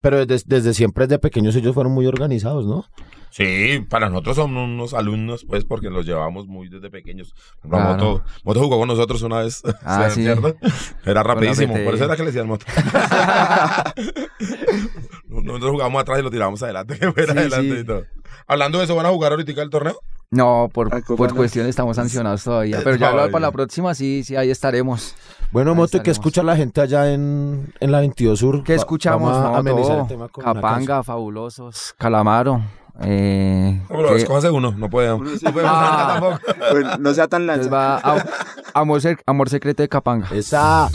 [0.00, 2.84] pero desde, desde siempre, desde pequeños ellos fueron muy organizados, ¿no?
[3.30, 7.34] Sí, para nosotros son unos alumnos, pues, porque los llevamos muy desde pequeños.
[7.60, 7.94] Claro.
[7.94, 10.24] Moto, Moto jugó con nosotros una vez, Ah, sí.
[11.04, 12.66] Era rapidísimo, por eso era que le decían Moto.
[15.28, 17.80] nosotros jugábamos atrás y lo tirábamos adelante, que fuera Sí, adelante sí.
[17.80, 18.04] y todo.
[18.46, 19.98] Hablando de eso, ¿van a jugar ahorita el torneo?
[20.30, 21.36] No, por, Ah, ¿cómo por no?
[21.36, 22.80] cuestión estamos sancionados todavía.
[22.84, 25.14] Pero ya para la próxima sí, sí, ahí estaremos.
[25.52, 28.62] Bueno, Ahí Moto, ¿y ¿qué escucha la gente allá en, en la 22 Sur?
[28.62, 29.32] ¿Qué escuchamos?
[29.32, 30.02] vamos a No, amenizar todo.
[30.02, 32.60] el tema con una Capanga, Fabulosos, Calamaro.
[33.00, 34.90] Eh, No, pero que- escójase uno, no
[35.64, 36.18] Ah.
[36.20, 36.40] tampoco.
[36.72, 37.70] Pues, no sea tan lanza.
[37.70, 38.24] va a-
[38.74, 40.28] amor, Amor Secreto de Capanga.
[40.32, 40.90] Esa.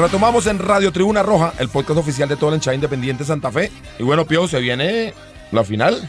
[0.00, 3.70] Retomamos en Radio Tribuna Roja, el podcast oficial de todo el hinchada independiente Santa Fe.
[3.98, 5.12] Y bueno, Pío, se viene
[5.52, 6.08] la final.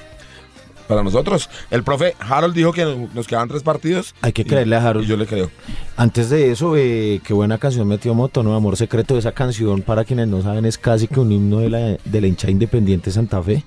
[0.87, 1.49] para nosotros.
[1.69, 4.13] El profe Harold dijo que nos quedaban tres partidos.
[4.21, 5.05] Hay que y- creerle a Harold.
[5.05, 5.49] Y yo le creo.
[5.95, 8.55] Antes de eso, eh, qué buena canción metió Moto, ¿no?
[8.55, 9.17] Amor Secreto.
[9.17, 12.27] Esa canción, para quienes no saben, es casi que un himno de la, de la
[12.27, 13.63] hincha independiente Santa Fe.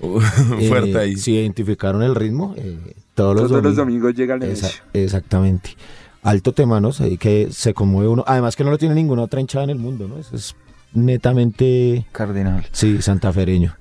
[0.60, 1.16] Eh, Fuerte ahí.
[1.16, 2.76] Si identificaron el ritmo, eh,
[3.14, 3.76] todos los Todos los domingos.
[3.76, 5.76] domingos llega el Esa- exactamente.
[6.24, 6.90] Alto tema, ¿no?
[7.00, 8.24] Ahí que se conmueve uno.
[8.26, 10.18] Además que no lo tiene ninguna otra hinchada en el mundo, ¿no?
[10.18, 10.56] Eso es
[10.94, 12.66] netamente, Cardenal.
[12.72, 13.76] sí, santafereño.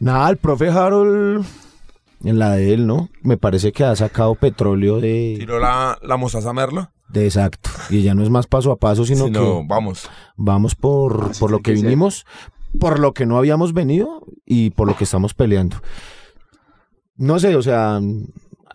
[0.00, 1.44] Nada, el profe Harold,
[2.24, 3.08] en la de él, ¿no?
[3.22, 5.34] Me parece que ha sacado petróleo de...
[5.38, 6.90] Tiró la, la Merlo.
[7.08, 7.70] de exacto.
[7.90, 10.08] Y ya no es más paso a paso, sino Si no, que vamos.
[10.36, 12.24] vamos por, Así por lo que vinimos,
[12.78, 15.78] por lo que no habíamos venido y por lo que estamos peleando.
[17.16, 18.00] No sé, o sea,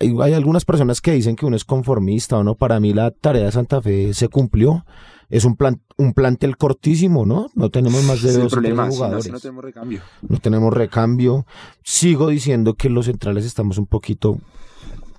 [0.04, 2.56] hay, hay algunas personas que dicen que uno es conformista o no.
[2.56, 4.86] Para mí la tarea de Santa Fe se cumplió.
[5.30, 7.50] Es un plan, un plantel cortísimo, ¿no?
[7.56, 9.26] No tenemos más de dos problema, si no, jugadores.
[9.26, 10.02] si no tenemos recambio.
[10.22, 11.46] no tenemos recambio.
[11.84, 14.38] Sigo diciendo que los centrales estamos un poquito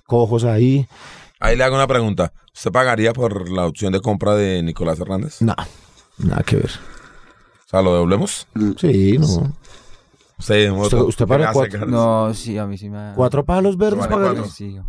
[0.05, 0.87] cojos ahí.
[1.39, 2.31] Ahí le hago una pregunta.
[2.53, 5.41] ¿Usted pagaría por la opción de compra de Nicolás Hernández?
[5.41, 5.67] Nada,
[6.17, 6.71] nada que ver.
[7.65, 8.47] O sea, ¿lo devolvemos?
[8.77, 9.53] Sí, no.
[10.37, 11.85] Sí, Usted- usted paga cuatro.
[11.85, 13.13] No, sí, a mí sí me...
[13.15, 14.41] Cuatro palos verdes Vale, pagaría.
[14.41, 14.51] cuatro.
[14.53, 14.79] Sí.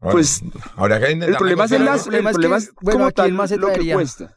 [0.00, 0.42] Pues,
[0.76, 3.32] habría que El problema es, el, el es problema que, es bueno, como aquí tal
[3.32, 4.34] más se lo que cuesta.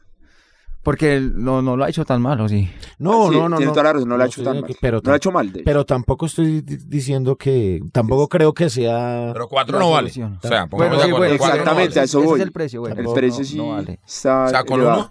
[0.84, 2.70] Porque no, no lo ha hecho tan mal, ¿o sí?
[3.00, 3.56] No, Sí, no, no.
[3.56, 3.72] tiene no.
[3.72, 4.66] toda la razón, no lo ha hecho tan mal.
[4.68, 5.52] que- Pero, no lo ha hecho mal.
[5.52, 5.64] de hecho.
[5.64, 7.80] pero tampoco estoy di- diciendo que.
[7.92, 9.30] Tampoco creo que sea.
[9.32, 10.10] Pero cuatro no vale.
[10.10, 10.38] solución.
[10.40, 12.00] O sea, Bueno, sí, bueno, cuatro no exactamente, vale.
[12.00, 12.38] a eso Ese voy.
[12.40, 13.00] es el precio, bueno.
[13.00, 14.00] el precio no, sí no vale.
[14.06, 15.10] está O sea, con uno,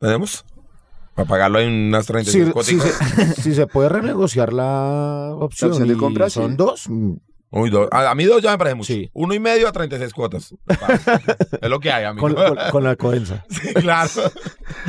[0.00, 0.44] ¿tenemos?
[1.16, 2.92] Para pagarlo en unas Si, 36 si cuoticas.
[3.34, 6.56] se, si se puede renegociar la opción, opción de y compra, son sí.
[6.56, 7.14] dos, mm,
[7.52, 7.88] Uy, dos.
[7.92, 8.92] A, a mí dos ya me parece mucho.
[8.92, 9.08] Sí.
[9.14, 10.54] Uno y medio a 36 cuotas.
[11.62, 12.26] es lo que hay, amigo.
[12.26, 13.44] con, con- con la coenza.
[13.50, 14.10] Sí, claro.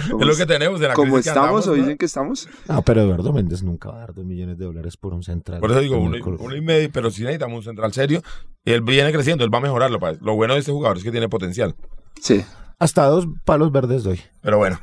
[0.10, 1.76] Como es lo que tenemos de la Como crisis que estamos andamos, o ¿no?
[1.78, 2.50] dicen que estamos.
[2.68, 5.60] No, pero Eduardo Méndez nunca va a dar dos millones de dólares por un central.
[5.62, 8.22] Por eso digo, uno, y- uno y medio, pero si necesitamos un central serio.
[8.66, 10.00] Él viene creciendo, él va a mejorarlo.
[10.20, 11.76] Lo bueno de este jugador es que tiene potencial.
[12.22, 12.44] Sí.
[12.80, 14.20] Hasta dos palos verdes doy.
[14.42, 14.80] Pero bueno,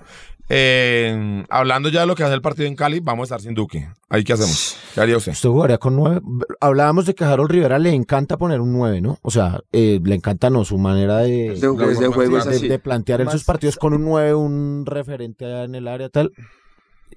[0.49, 3.55] eh, hablando ya de lo que hace el partido en Cali, vamos a estar sin
[3.55, 3.89] Duque.
[4.09, 4.77] ¿Ahí qué hacemos?
[4.95, 5.33] ¿Qué haría usted?
[5.33, 6.21] Usted jugaría con nueve.
[6.61, 9.19] Hablábamos de que a Harold Rivera le encanta poner un nueve, ¿no?
[9.23, 12.57] O sea, eh, le encanta no su manera de, Ese juego, ese juego es de,
[12.57, 12.69] así.
[12.69, 16.33] de plantear en sus partidos con un 9, un referente allá en el área tal.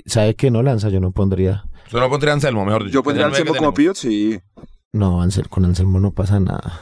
[0.05, 0.89] ¿Sabe que no lanza?
[0.89, 1.65] Yo no pondría.
[1.85, 2.93] Usted no pondría a Anselmo, mejor dicho.
[2.93, 4.39] Yo pondría nueve Anselmo como pivot, sí.
[4.93, 6.81] No, Ansel, con Anselmo no pasa nada.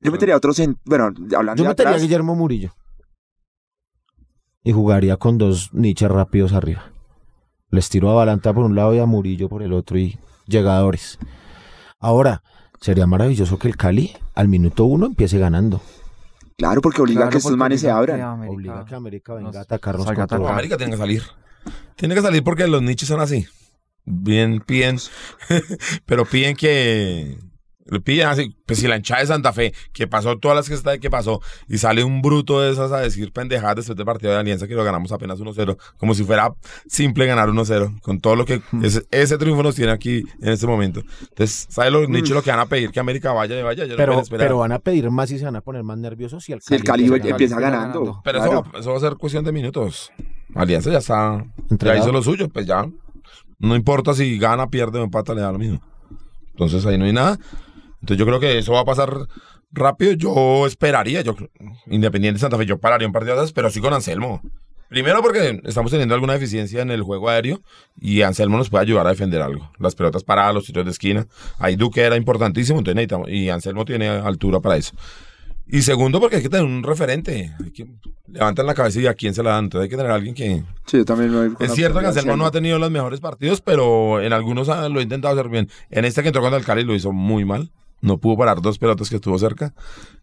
[0.00, 0.78] Yo metería otro cent...
[0.84, 2.72] Bueno, hablando Yo de metería a atrás, Guillermo Murillo.
[4.62, 6.92] Y jugaría con dos niches rápidos arriba.
[7.70, 11.18] Les tiro a Balanta por un lado y a Murillo por el otro y llegadores.
[11.98, 12.42] Ahora,
[12.80, 15.80] sería maravilloso que el Cali al minuto uno empiece ganando.
[16.58, 18.20] Claro, porque obliga a que estos manes se abran.
[18.20, 20.48] América- Obliga a que América venga nos a atacarnos con a todo.
[20.48, 21.22] América tiene que salir.
[21.96, 23.46] Tiene que salir porque los nichos son así.
[24.04, 24.98] Bien, piden.
[26.06, 27.38] pero piden que.
[27.90, 28.56] Le piden así.
[28.66, 31.40] Pues si la hinchada de Santa Fe, que pasó todas las que está que pasó,
[31.68, 34.74] y sale un bruto de esas a decir pendejadas después del partido de Alianza que
[34.74, 36.54] lo ganamos apenas 1-0, como si fuera
[36.86, 40.66] simple ganar 1-0, con todo lo que ese, ese triunfo nos tiene aquí en este
[40.66, 41.02] momento.
[41.20, 42.90] Entonces, ¿sabe los nichos lo que van a pedir?
[42.90, 43.86] Que América vaya y vaya.
[43.86, 44.46] no Pero, esperar.
[44.46, 46.78] pero van a pedir más y se van a poner más nerviosos si el Si
[46.78, 48.00] Cali, el Cali empieza empieza, ganando.
[48.00, 48.00] ganando.
[48.00, 48.22] ganando.
[48.24, 48.52] Pero claro.
[48.52, 50.12] eso, va, eso va a ser cuestión de minutos.
[50.54, 51.44] Alianza ya está.
[51.70, 51.98] Entregado.
[51.98, 52.88] Ya hizo lo suyo, pues ya.
[53.58, 55.82] No importa si gana, pierde o empata, le da lo mismo.
[56.52, 57.38] Entonces ahí no hay nada.
[58.00, 59.26] Entonces yo creo que eso va a pasar
[59.72, 60.12] rápido.
[60.12, 61.34] Yo esperaría, yo
[61.86, 64.42] Independiente de Santa Fe, yo pararía un partido de esas, pero sí con Anselmo.
[64.88, 67.62] Primero porque estamos teniendo alguna deficiencia en el juego aéreo
[67.96, 69.70] y Anselmo nos puede ayudar a defender algo.
[69.78, 71.28] Las pelotas paradas, los tiros de esquina.
[71.60, 74.96] Ahí Duque era importantísimo, entonces necesitamos, y Anselmo tiene altura para eso.
[75.72, 77.54] Y segundo porque hay que tener un referente.
[77.64, 77.86] Hay que
[78.26, 79.66] levantar la cabeza y a quién se la dan.
[79.66, 82.06] Entonces hay que tener a alguien que, Sí, yo también voy con es cierto que
[82.06, 85.68] Anselmo no ha tenido los mejores partidos, pero en algunos lo ha intentado hacer bien.
[85.90, 87.70] En este que entró contra el Cali lo hizo muy mal.
[88.00, 89.74] No pudo parar dos pelotas que estuvo cerca,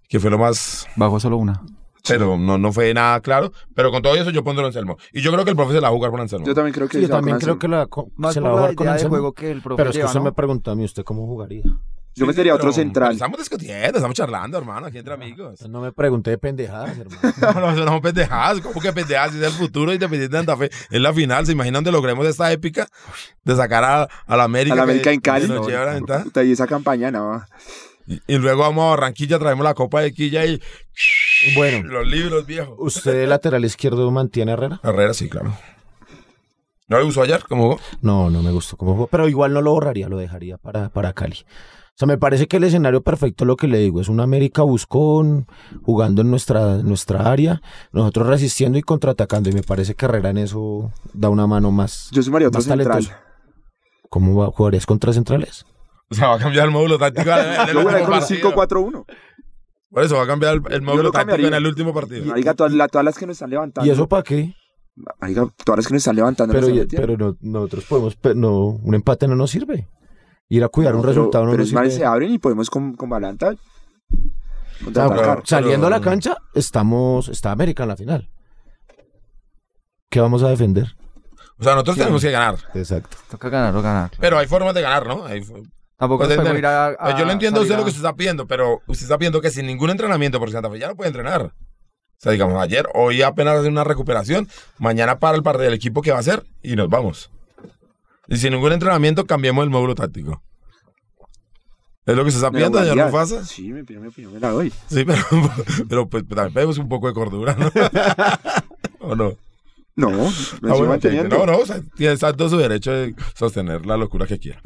[0.07, 0.87] que fue lo más...
[0.95, 1.61] Bajó solo una.
[2.07, 3.51] Pero no, no fue nada claro.
[3.75, 4.97] Pero con todo eso yo pondré a Anselmo.
[5.11, 6.45] Y yo creo que el profe se la va a jugar con Anselmo.
[6.45, 8.57] Yo también creo que Sí, yo también creo que la, Más se por la va
[8.57, 9.09] a jugar con idea de Anselmo.
[9.15, 11.25] juego que el profe Pero es que lleva, usted me preguntó a mí, ¿usted cómo
[11.25, 11.63] jugaría?
[12.19, 13.13] Yo metería pero- otro central.
[13.13, 15.61] Estamos discutiendo, estamos charlando, hermano, aquí entre amigos.
[15.69, 17.33] No me pregunté de pendejadas, hermano.
[17.61, 18.59] No, no, no pendejadas.
[18.61, 19.35] ¿Cómo que pendejadas?
[19.35, 20.69] Es el futuro Independiente de Santa Fe.
[20.89, 21.45] Es la final.
[21.45, 22.87] ¿Se imaginan donde logremos esta épica
[23.43, 24.73] de sacar a, a la América?
[24.73, 25.47] A la América que- en Cali.
[25.47, 27.43] no, no, y esa campaña, no.
[28.07, 30.61] Y, y luego vamos a Barranquilla, traemos la Copa de Quilla y
[31.55, 32.75] Bueno, los libros viejos.
[32.79, 34.79] ¿usted de lateral izquierdo mantiene a Herrera?
[34.83, 35.53] Herrera, sí, claro.
[36.87, 37.43] ¿No le gustó ayer?
[37.49, 37.79] ¿Cómo jugó?
[38.01, 41.11] No, no me gustó cómo jugó, pero igual no lo borraría, lo dejaría para, para
[41.11, 41.45] Cali.
[41.97, 44.61] O sea, me parece que el escenario perfecto, lo que le digo, es un América
[44.61, 45.47] buscón,
[45.81, 47.59] jugando en nuestra, nuestra área,
[47.91, 52.09] nosotros resistiendo y contraatacando, y me parece que Herrera en eso da una mano más.
[52.11, 52.87] Yo sumaría otro más central.
[52.87, 53.15] talentoso.
[54.11, 55.65] ¿Cómo va- jugarías contra centrales?
[56.11, 58.51] O sea, va a cambiar el módulo táctico en el Yo jugaría último con partido.
[58.51, 59.05] 5-4-1.
[59.89, 62.25] Por eso va a cambiar el, el módulo lo táctico en el último partido.
[62.25, 63.87] Marica, todas, la- todas las que nos están levantando.
[63.89, 64.53] ¿Y eso para qué?
[65.19, 66.53] Marica, todas las que nos están levantando.
[66.53, 69.87] Pero, nos están pero no- nosotros podemos, no, un empate no nos sirve.
[70.49, 71.91] Ir a cuidar un Pero- resultado no pero nos sirve.
[71.91, 75.41] se abren y podemos con, con Balanta O sea, contraatacar.
[75.45, 78.29] saliendo a la cancha, estamos, está América en la final.
[80.09, 80.95] ¿Qué vamos a defender?
[81.59, 82.55] O sea, nosotros tenemos que ganar.
[82.75, 83.17] Exacto.
[83.29, 84.11] Toca ganar o ganar.
[84.19, 85.25] Pero hay formas de ganar, ¿no?
[85.25, 85.41] Hay-
[85.97, 88.01] Tampoco Pues, ir a, pues yo a lo entiendo a usted lo a- que usted
[88.05, 90.95] está pidiendo, pero usted está pidiendo que sin ningún entrenamiento, porque Santa Fe ya no
[90.95, 91.41] puede entrenar.
[91.41, 96.03] O sea, digamos, ayer, hoy apenas hace una recuperación, mañana para el partido del equipo
[96.03, 97.31] que va a hacer y nos vamos.
[98.29, 100.41] Y sin ningún entrenamiento cambiemos el módulo táctico.
[102.05, 103.05] ¿Es lo que se está ¿Me la pidiendo, señor?
[103.07, 103.45] Mufasa?
[103.45, 104.71] Sí, me pidió mi opinión, me la doy.
[104.87, 105.21] Sí, pero,
[105.89, 107.69] pero pues también pedimos un poco de cordura, ¿no?
[108.99, 109.33] ¿O no?
[109.95, 111.37] No, me Ah, sigo bueno, manteniendo.
[111.39, 114.61] no, no, o sea, tiene todo su derecho de sostener la locura que quiera.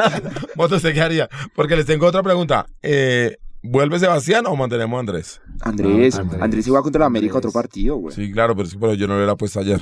[0.54, 1.28] Moto, ¿usted qué haría?
[1.54, 2.64] Porque les tengo otra pregunta.
[2.80, 5.40] Eh, ¿Vuelve Sebastián o mantenemos a Andrés?
[5.62, 6.42] Andrés, No, Andrés.
[6.42, 7.48] Andrés, iba contra la América Andrés.
[7.48, 8.14] otro partido, güey.
[8.14, 9.80] Sí, claro, pero, sí, pero yo no lo hubiera puesto ayer.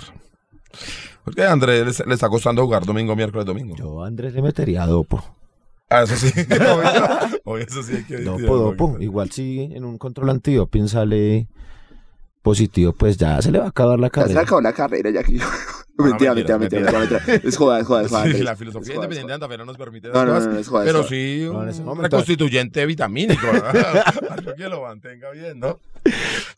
[1.27, 3.75] Porque a Andrés le, le está costando jugar domingo, miércoles, domingo.
[3.77, 5.23] Yo a Andrés le metería a Dopo.
[5.91, 6.29] Ah, eso sí.
[7.45, 8.97] Obvio, eso sí hay que Dopo, Dopo.
[9.01, 11.49] Igual si en un control antidoping sale
[12.43, 14.41] positivo, pues ya se le va a acabar la Ya se le carrera.
[14.43, 15.45] acabó la carrera ya que yo.
[15.99, 17.41] Mentira, mentira, mentira, mentira, mentira.
[17.49, 18.25] Es joda, es joda, es joda.
[18.27, 20.47] Sí, la filosofía Es joda, es independiente de Fe no nos permite No, no, no,
[20.47, 21.73] no, es joda, es pero joda.
[21.73, 23.47] sí un reconstituyente vitamínico.
[24.31, 25.81] Algo que lo mantenga bien, ¿no?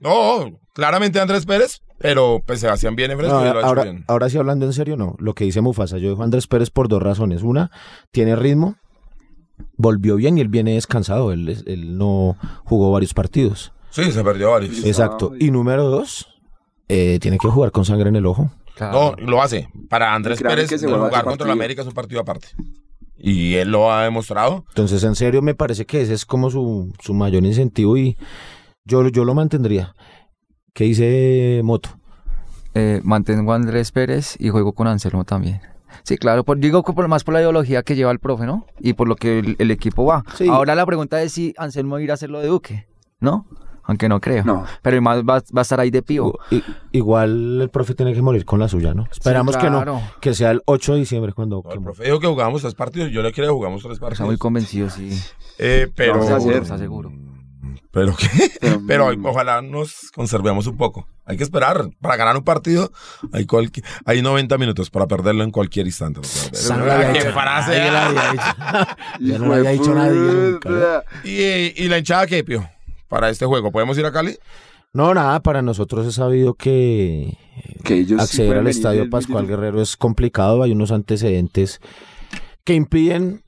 [0.00, 3.82] No, claramente Andrés Pérez, pero pues Sebastián viene fresco No, y lo ha hecho ahora,
[3.84, 4.04] bien.
[4.06, 5.16] ahora sí hablando en serio, no.
[5.18, 7.42] Lo que dice Mufasa, yo dejo a Andrés Pérez por dos razones.
[7.42, 7.70] Una,
[8.10, 8.76] tiene ritmo,
[9.76, 11.32] volvió bien y él viene descansado.
[11.32, 13.72] Él, él no jugó varios partidos.
[13.90, 14.76] Sí, se perdió varios.
[14.76, 14.88] Sí.
[14.88, 15.32] Exacto.
[15.38, 16.28] Y número dos,
[16.88, 18.50] eh, tiene que jugar con sangre en el ojo.
[18.76, 19.16] Claro.
[19.18, 19.68] No, lo hace.
[19.88, 21.52] Para Andrés Pérez, que se jugar contra la.
[21.52, 22.48] América es un partido aparte.
[23.16, 24.64] Y él lo ha demostrado.
[24.68, 28.16] Entonces, en serio, me parece que ese es como su, su mayor incentivo y
[28.88, 29.94] yo, yo lo mantendría.
[30.72, 31.90] ¿Qué dice Moto?
[32.74, 35.60] Eh, mantengo a Andrés Pérez y juego con Anselmo también.
[36.04, 38.66] Sí, claro, por, digo que por más por la ideología que lleva el profe, ¿no?
[38.78, 40.24] Y por lo que el, el equipo va.
[40.36, 40.48] Sí.
[40.48, 42.86] Ahora la pregunta es si Anselmo irá a hacer lo de Duque,
[43.20, 43.46] ¿no?
[43.84, 44.44] Aunque no creo.
[44.44, 44.64] No.
[44.82, 46.38] Pero más va, va a estar ahí de pivo.
[46.50, 49.06] I- igual el profe tiene que morir con la suya, ¿no?
[49.10, 49.80] Esperamos claro.
[49.80, 51.62] que no, que sea el 8 de diciembre cuando...
[51.64, 53.10] No, el profe dijo que jugamos tres partidos.
[53.10, 54.12] Yo le creo que jugamos tres partidos.
[54.20, 55.18] Está muy convencido, sí.
[55.58, 56.22] Eh, pero.
[56.22, 57.10] Está seguro.
[57.90, 58.28] ¿Pero qué?
[58.60, 61.06] Pero, Pero mm, ojalá nos conservemos un poco.
[61.24, 61.90] Hay que esperar.
[62.00, 62.90] Para ganar un partido
[63.32, 63.46] hay,
[64.04, 66.20] hay 90 minutos para perderlo en cualquier instante.
[66.68, 67.32] No la había ¡Qué dicho.
[67.32, 67.78] frase!
[67.78, 68.44] Nadie la había dicho.
[69.20, 71.04] Ya no lo había dicho nadie nunca, puta.
[71.24, 72.68] ¿Y, y la hinchada qué, Pio?
[73.08, 73.72] Para este juego.
[73.72, 74.38] ¿Podemos ir a Cali?
[74.92, 77.36] No, nada, para nosotros es sabido que
[77.84, 81.80] Que ellos acceder al estadio Pascual Guerrero es complicado, hay unos antecedentes
[82.64, 83.40] que impiden, mm,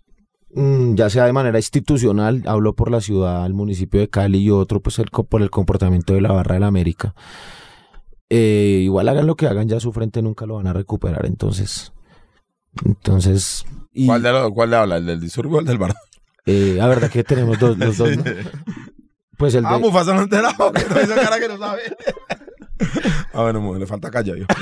[0.55, 4.81] ya sea de manera institucional, hablo por la ciudad, el municipio de Cali y otro
[4.81, 7.15] pues el, por el comportamiento de la Barra de la América.
[8.29, 11.93] Eh, igual hagan lo que hagan, ya su frente nunca lo van a recuperar, entonces...
[12.85, 13.65] Entonces...
[13.93, 14.97] Y, ¿Cuál, de lo- ¿Cuál le habla?
[14.99, 15.95] ¿El del disturbio o el del bar?
[16.47, 18.25] eh, la verdad que tenemos dos, los dos, ¿no?
[19.37, 19.69] Pues el de...
[19.71, 20.71] Ah, Mufasa no enterado.
[20.73, 21.81] Que no hizo cara que no sabe.
[23.33, 24.35] ah, bueno, mu- le falta calla.
[24.37, 24.45] yo.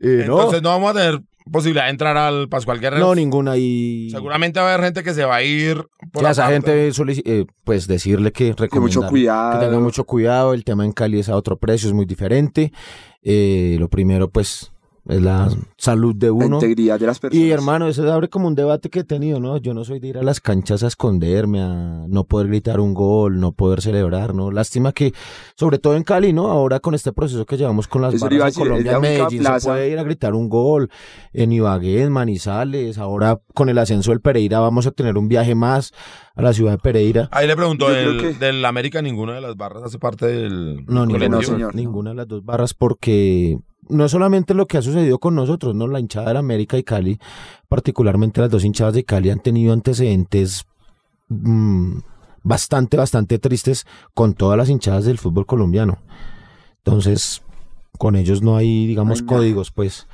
[0.00, 1.22] eh, no, Entonces no vamos a tener
[1.54, 3.06] posibilidad de entrar al Pascual Guerrero.
[3.06, 4.08] no, ninguna y...
[4.10, 5.76] Seguramente va a haber gente que se va a ir.
[6.12, 9.58] Por Sí, a esa gente, solici- eh, pues decirle que mucho cuidado.
[9.60, 10.52] que tenga mucho cuidado.
[10.52, 12.72] El tema en Cali es a otro precio, es muy diferente.
[13.22, 14.72] Eh, lo primero, pues,
[15.06, 16.56] es la salud de La uno.
[16.56, 17.44] integridad de las personas.
[17.44, 19.56] Y hermano, eso abre como un debate que he tenido, ¿no?
[19.58, 22.94] Yo no soy de ir a las canchas a esconderme, a no poder gritar un
[22.94, 24.50] gol, no poder celebrar, ¿no?
[24.50, 25.12] Lástima que,
[25.56, 26.48] sobre todo en Cali, ¿no?
[26.48, 29.02] Ahora con este proceso que llevamos con las barras en decir, es Colombia, la en
[29.02, 30.90] Medellín se puede ir a gritar un gol,
[31.32, 35.54] en Ibagué, en Manizales, ahora con el ascenso del Pereira vamos a tener un viaje
[35.54, 35.92] más
[36.34, 37.28] a la ciudad de Pereira.
[37.32, 40.26] Ahí le pregunto, Yo creo del, que- del América ninguna de las barras hace parte
[40.26, 41.30] del No, ninguna, colectivo?
[41.30, 41.74] no, señor.
[41.74, 45.74] ninguna de las dos barras porque no es solamente lo que ha sucedido con nosotros,
[45.74, 47.18] no la hinchada de América y Cali,
[47.68, 50.64] particularmente las dos hinchadas de Cali han tenido antecedentes
[51.28, 51.98] mm,
[52.42, 55.98] bastante, bastante tristes con todas las hinchadas del fútbol colombiano.
[56.78, 57.42] Entonces,
[57.98, 60.06] con ellos no hay, digamos, códigos, pues.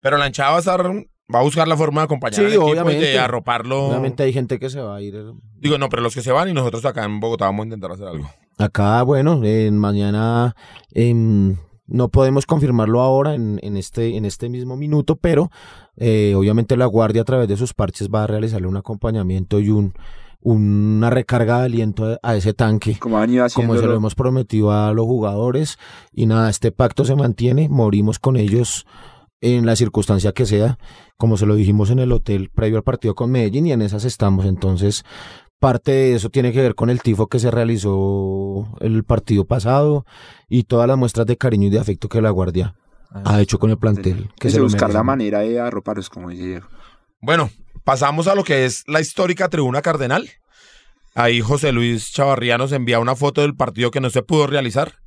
[0.00, 0.92] Pero la hinchada va a estar,
[1.34, 3.06] va a buscar la forma de acompañar Sí, al equipo y obviamente.
[3.06, 3.86] de arroparlo.
[3.88, 5.14] Obviamente hay gente que se va a ir.
[5.16, 7.66] eh, Digo, no, pero los que se van y nosotros acá en Bogotá vamos a
[7.66, 8.28] intentar hacer algo.
[8.58, 10.54] Acá, bueno, en mañana
[10.92, 11.56] em,
[11.86, 15.50] no podemos confirmarlo ahora en, en este, en este mismo minuto, pero
[15.96, 19.70] eh, obviamente la Guardia a través de sus parches va a realizarle un acompañamiento y
[19.70, 19.94] un,
[20.40, 22.98] una recarga de aliento a, ese tanque.
[22.98, 25.78] Como han ido Como se lo hemos prometido a los jugadores
[26.12, 28.86] y nada, este pacto se mantiene, morimos con ellos
[29.42, 30.78] en la circunstancia que sea,
[31.18, 34.04] como se lo dijimos en el hotel previo al partido con Medellín y en esas
[34.04, 34.46] estamos.
[34.46, 35.04] Entonces,
[35.58, 40.06] parte de eso tiene que ver con el tifo que se realizó el partido pasado
[40.48, 42.76] y todas las muestras de cariño y de afecto que la Guardia
[43.10, 44.30] ha hecho con el plantel.
[44.38, 46.66] Que se buscar la manera de arroparlos, como dice Diego.
[47.20, 47.50] Bueno,
[47.84, 50.30] pasamos a lo que es la histórica tribuna cardenal.
[51.14, 55.00] Ahí José Luis Chavarría nos envía una foto del partido que no se pudo realizar.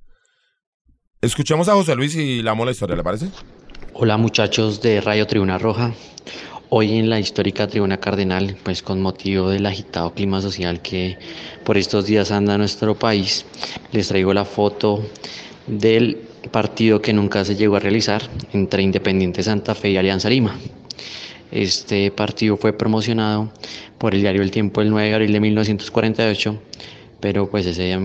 [1.22, 3.32] Escuchemos a José Luis y le damos la historia, ¿le parece?
[3.98, 5.94] Hola muchachos de Radio Tribuna Roja.
[6.68, 11.18] Hoy en la histórica Tribuna Cardenal, pues con motivo del agitado clima social que
[11.64, 13.46] por estos días anda nuestro país,
[13.94, 15.02] les traigo la foto
[15.66, 16.18] del
[16.52, 18.22] partido que nunca se llegó a realizar
[18.52, 20.58] entre Independiente Santa Fe y Alianza Lima.
[21.50, 23.50] Este partido fue promocionado
[23.98, 26.62] por el diario El Tiempo el 9 de abril de 1948,
[27.22, 28.02] pero pues ese día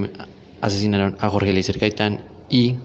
[0.61, 2.77] asesinaron a Jorge Eliezer Gaitán y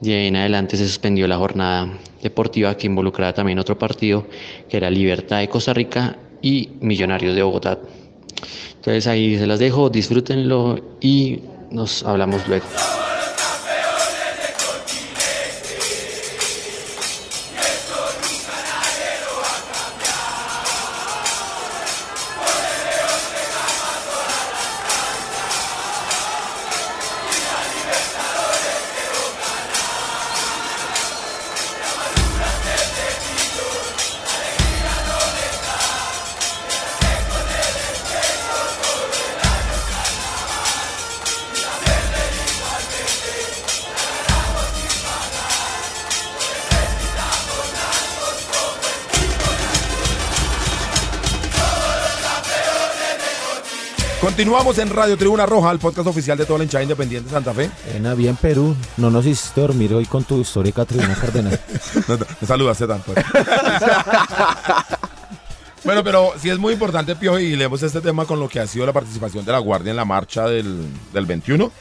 [0.00, 1.88] de ahí en adelante se suspendió la jornada
[2.26, 4.26] deportiva que involucraba también otro partido
[4.68, 7.78] que era Libertad de Costa Rica y Millonarios de Bogotá.
[8.76, 12.66] Entonces ahí se las dejo, disfrútenlo y nos hablamos luego.
[54.36, 57.54] Continuamos en Radio Tribuna Roja, el podcast oficial de toda la hinchada independiente de Santa
[57.54, 57.70] Fe.
[57.94, 61.58] Ena, bien Perú, no nos hiciste dormir hoy con tu histórica tribuna cardenal.
[62.06, 63.14] No, no, saludaste tanto.
[65.84, 68.66] bueno, pero sí es muy importante, Piojo, y leemos este tema con lo que ha
[68.66, 70.84] sido la participación de la Guardia en la marcha del,
[71.14, 71.72] del 21,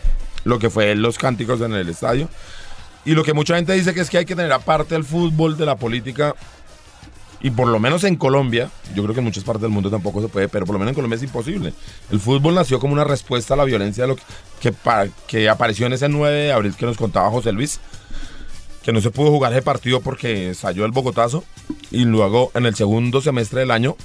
[0.46, 2.30] lo que fue los cánticos en el estadio.
[3.04, 5.58] Y lo que mucha gente dice que es que hay que tener aparte el fútbol
[5.58, 6.34] de la política,
[7.46, 10.20] y por lo menos en Colombia, yo creo que en muchas partes del mundo tampoco
[10.20, 11.74] se puede, pero por lo menos en Colombia es imposible.
[12.12, 14.24] El fútbol nació como una respuesta a la violencia lo que,
[14.60, 17.80] que, pa- que apareció en ese 9 de abril que nos contaba José Luis,
[18.82, 21.44] que no se pudo jugar ese partido porque estalló el Bogotazo,
[21.92, 23.96] y luego en el segundo semestre del año,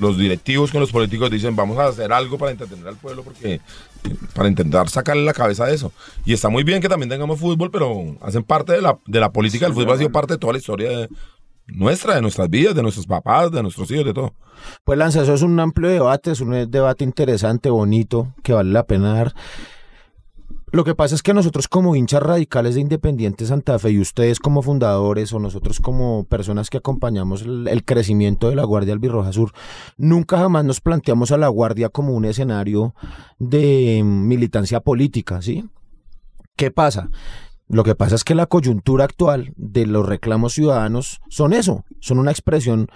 [0.00, 3.60] los directivos con los políticos dicen, vamos a hacer algo para entretener al pueblo, porque
[4.34, 5.92] para intentar sacarle la cabeza de eso.
[6.24, 9.30] Y está muy bien que también tengamos fútbol, pero hacen parte de la, de la
[9.30, 11.08] política, el fútbol ha sido parte de toda la historia de
[11.72, 14.34] nuestra, de nuestras vidas, de nuestros papás, de nuestros hijos, de todo.
[14.84, 18.86] Pues Lanza, eso es un amplio debate, es un debate interesante, bonito, que vale la
[18.86, 19.34] pena dar.
[20.72, 24.38] Lo que pasa es que nosotros como hinchas radicales de Independiente Santa Fe y ustedes
[24.38, 29.32] como fundadores o nosotros como personas que acompañamos el, el crecimiento de la Guardia Albirroja
[29.32, 29.50] Sur,
[29.96, 32.94] nunca jamás nos planteamos a la Guardia como un escenario
[33.40, 35.68] de militancia política, ¿sí?
[36.54, 37.10] ¿Qué pasa?
[37.70, 42.18] Lo que pasa es que la coyuntura actual de los reclamos ciudadanos son eso, son
[42.18, 42.88] una expresión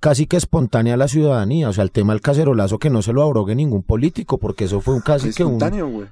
[0.00, 1.68] casi que espontánea a la ciudadanía.
[1.68, 4.80] O sea, el tema del cacerolazo que no se lo abrogue ningún político, porque eso
[4.80, 5.58] fue un casi que un,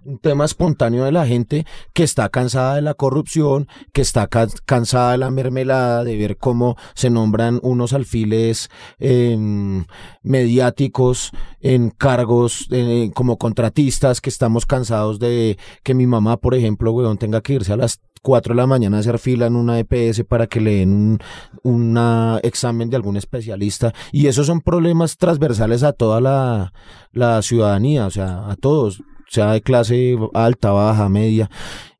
[0.04, 4.48] un tema espontáneo de la gente que está cansada de la corrupción, que está ca-
[4.64, 8.68] cansada de la mermelada, de ver cómo se nombran unos alfiles
[8.98, 9.84] em,
[10.22, 11.30] mediáticos
[11.60, 17.18] en cargos eh, como contratistas, que estamos cansados de que mi mamá, por ejemplo, weón,
[17.18, 20.24] tenga que irse a las 4 de la mañana a hacer fila en una EPS
[20.24, 21.18] para que le den
[21.62, 21.98] un
[22.42, 23.92] examen de algún especialista.
[24.12, 26.72] Y esos son problemas transversales a toda la,
[27.12, 31.50] la ciudadanía, o sea, a todos, sea de clase alta, baja, media.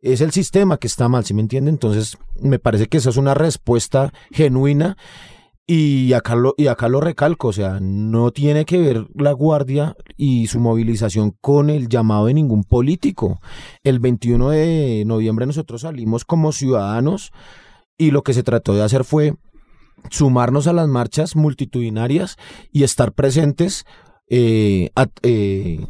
[0.00, 1.70] Es el sistema que está mal, ¿sí me entiende?
[1.70, 4.96] Entonces, me parece que esa es una respuesta genuina.
[5.66, 9.96] Y acá, lo, y acá lo recalco, o sea, no tiene que ver la guardia
[10.14, 13.40] y su movilización con el llamado de ningún político.
[13.82, 17.32] El 21 de noviembre nosotros salimos como ciudadanos
[17.96, 19.36] y lo que se trató de hacer fue
[20.10, 22.36] sumarnos a las marchas multitudinarias
[22.70, 23.86] y estar presentes
[24.28, 25.86] eh, a- eh,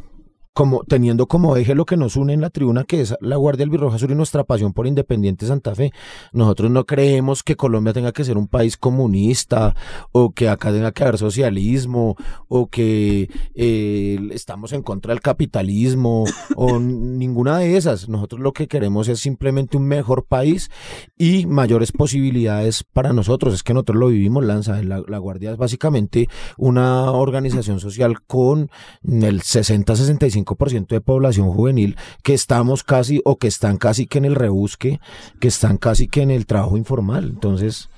[0.55, 3.65] como teniendo como eje lo que nos une en la tribuna que es la Guardia
[3.65, 5.91] Albirroja Sur y nuestra pasión por Independiente Santa Fe.
[6.31, 9.75] Nosotros no creemos que Colombia tenga que ser un país comunista
[10.13, 12.15] o que acá tenga que haber socialismo
[12.47, 16.23] o que eh, estamos en contra del capitalismo
[16.55, 18.07] o ninguna de esas.
[18.07, 20.71] Nosotros lo que queremos es simplemente un mejor país
[21.17, 23.53] y mayores posibilidades para nosotros.
[23.53, 24.81] Es que nosotros lo vivimos, Lanza.
[24.83, 28.69] La, la Guardia es básicamente una organización social con
[29.03, 34.35] el 60-65% de población juvenil que estamos casi o que están casi que en el
[34.35, 34.99] rebusque,
[35.39, 37.25] que están casi que en el trabajo informal.
[37.25, 37.89] Entonces,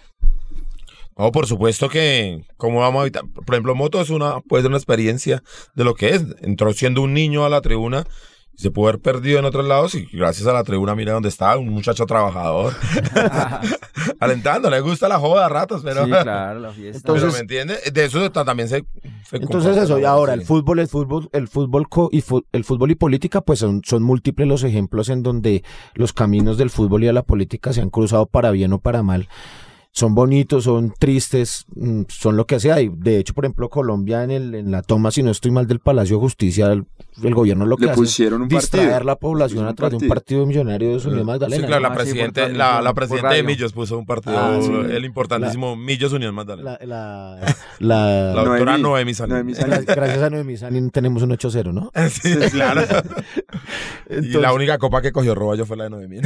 [1.17, 3.23] No, por supuesto que, ¿cómo vamos a evitar?
[3.25, 5.41] Por ejemplo, Moto es una, puede ser una experiencia
[5.73, 6.23] de lo que es.
[6.41, 8.05] Entró siendo un niño a la tribuna
[8.57, 11.57] se pudo haber perdido en otros lados y gracias a la tribuna mira dónde está,
[11.57, 12.73] un muchacho trabajador.
[14.19, 16.05] Alentando, le gusta la joda a ratos, pero...
[16.05, 17.01] Sí, claro, la fiesta.
[17.03, 17.77] pero Entonces- ¿me entiende?
[17.91, 18.83] De eso ta- también se...
[19.29, 20.07] se Entonces eso, y ¿no?
[20.07, 20.39] ahora Sí.
[20.41, 23.81] el fútbol, el fútbol, el fútbol co- y fu- el fútbol y política, pues son,
[23.85, 27.81] son múltiples los ejemplos en donde los caminos del fútbol y de la política se
[27.81, 29.27] han cruzado para bien o para mal.
[29.97, 32.79] Son bonitos, son tristes, mm, son lo que sea.
[32.81, 35.65] Y de hecho, por ejemplo, Colombia en el, en la toma, si no estoy mal,
[35.65, 36.85] del Palacio de Justicia, el,
[37.23, 39.05] el gobierno lo que Le hace pusieron un es distraer partido.
[39.07, 40.41] la población a través de un partido.
[40.41, 41.61] partido millonario de Unión Magdalena.
[41.61, 43.41] Sí, claro, la Ah, sí, presidente, la, la presidenta de.
[43.41, 44.71] Millos puso un partido, Ah, sí.
[44.71, 46.77] el importantísimo Millos Unión Magdalena.
[46.81, 47.39] La, la,
[47.79, 49.55] la- La doctora gra- Sanín.
[49.87, 51.91] gracias a Noemí Sanín tenemos un 8-0, ¿no?
[52.11, 52.83] Sí, claro.
[54.11, 56.19] y la única copa que cogió Roballo fue la de Noemí.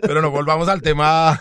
[0.00, 1.38] Pero nos volvamos al tema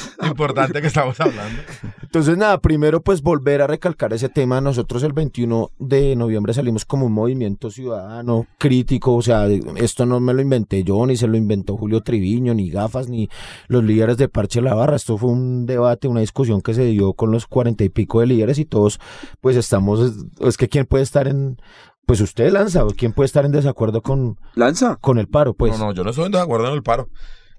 [0.22, 1.62] importante que estamos hablando.
[2.02, 4.60] Entonces, nada, primero pues volver a recalcar ese tema.
[4.60, 10.20] Nosotros el 21 de noviembre salimos como un movimiento ciudadano crítico, o sea, esto no
[10.20, 13.28] me lo inventé yo, ni se lo inventó Julio Triviño, ni Gafas, ni
[13.68, 14.96] los líderes de Parche La Barra.
[14.96, 18.26] Esto fue un debate, una discusión que se dio con los cuarenta y pico de
[18.26, 19.00] líderes y todos
[19.40, 21.58] pues estamos, es, que quién puede estar en,
[22.06, 24.96] pues usted lanza, o quién puede estar en desacuerdo con, Lanza.
[24.96, 25.78] con el paro, pues.
[25.78, 27.08] No, no, yo no estoy de acuerdo en el paro.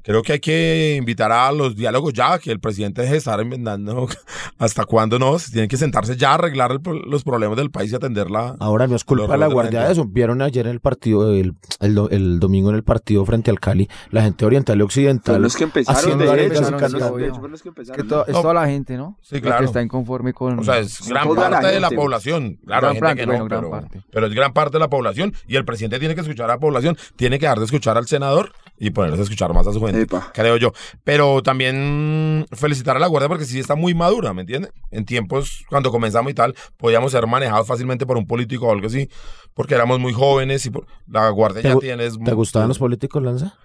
[0.03, 3.39] Creo que hay que invitar a los diálogos ya, que el presidente deje de estar
[3.41, 4.07] inventando
[4.57, 5.39] hasta cuándo no.
[5.39, 8.55] Se tienen que sentarse ya a arreglar el pro- los problemas del país y atenderla.
[8.59, 10.05] Ahora no es culpa de la guardia de eso.
[10.05, 13.59] Vieron ayer en el partido, el, el, do- el domingo en el partido frente al
[13.59, 15.23] Cali, la gente oriental y occidental.
[15.35, 16.53] Fueron los que empezaron, haciendo de hecho.
[16.53, 18.07] y fueron los- que Es que empezaron.
[18.07, 18.41] to- es No.
[18.41, 19.17] toda la gente, ¿no?
[19.21, 19.59] Sí, La claro.
[19.59, 20.59] que está inconforme con...
[20.59, 22.59] O sea, es gran la parte de la población.
[22.65, 24.01] Claro, hay Gran gente que parte, no, gran pero, parte.
[24.11, 26.59] pero es gran parte de la población y el presidente tiene que escuchar a la
[26.59, 29.79] población, tiene que dejar de escuchar al senador y ponerse a escuchar más a su
[29.79, 30.31] gente, Epa.
[30.33, 30.71] creo yo.
[31.03, 34.69] Pero también felicitar a la Guardia porque sí está muy madura, ¿me entiende?
[34.91, 38.87] En tiempos, cuando comenzamos y tal, podíamos ser manejados fácilmente por un político o algo
[38.87, 39.09] así,
[39.53, 42.09] porque éramos muy jóvenes y por- la Guardia ¿Te ya tiene...
[42.09, 43.55] ¿Te gustaban los políticos, Lanza?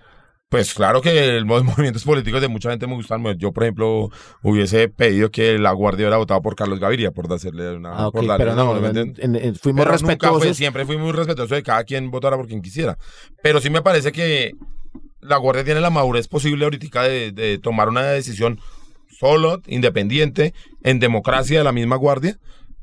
[0.51, 3.23] Pues claro que los movimientos políticos de mucha gente me gustan.
[3.37, 4.09] Yo, por ejemplo,
[4.43, 7.91] hubiese pedido que la Guardia hubiera votado por Carlos Gaviria, por hacerle una...
[7.93, 9.25] Ah, ok, por darle pero no, ¿me en- entiendes?
[9.25, 10.57] en- en- fuimos Pero nunca fue, respetuosos.
[10.57, 12.97] siempre fui muy respetuoso de cada quien votara por quien quisiera.
[13.43, 14.53] Pero sí me parece que
[15.21, 18.61] la Guardia tiene la madurez posible ahorita de, de tomar una decisión
[19.09, 22.39] solo, independiente, en democracia de la misma Guardia.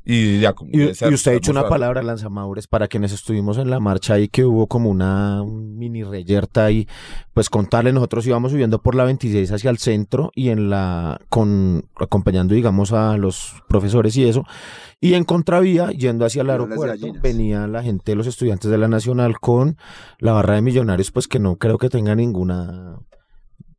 [0.08, 3.70] Y, ac- Y, y usted ha dicho una palabra, Lanza Maures, para quienes estuvimos en
[3.70, 6.86] la marcha ahí, que hubo como una mini reyerta ahí,
[7.34, 11.86] pues contarle, nosotros íbamos subiendo por la 26 hacia el centro y en la, con,
[11.96, 14.44] acompañando, digamos, a los profesores y eso,
[15.00, 19.40] y en contravía, yendo hacia el aeropuerto, venía la gente, los estudiantes de la Nacional
[19.40, 19.76] con
[20.20, 23.00] la barra de millonarios, pues que no creo que tenga ninguna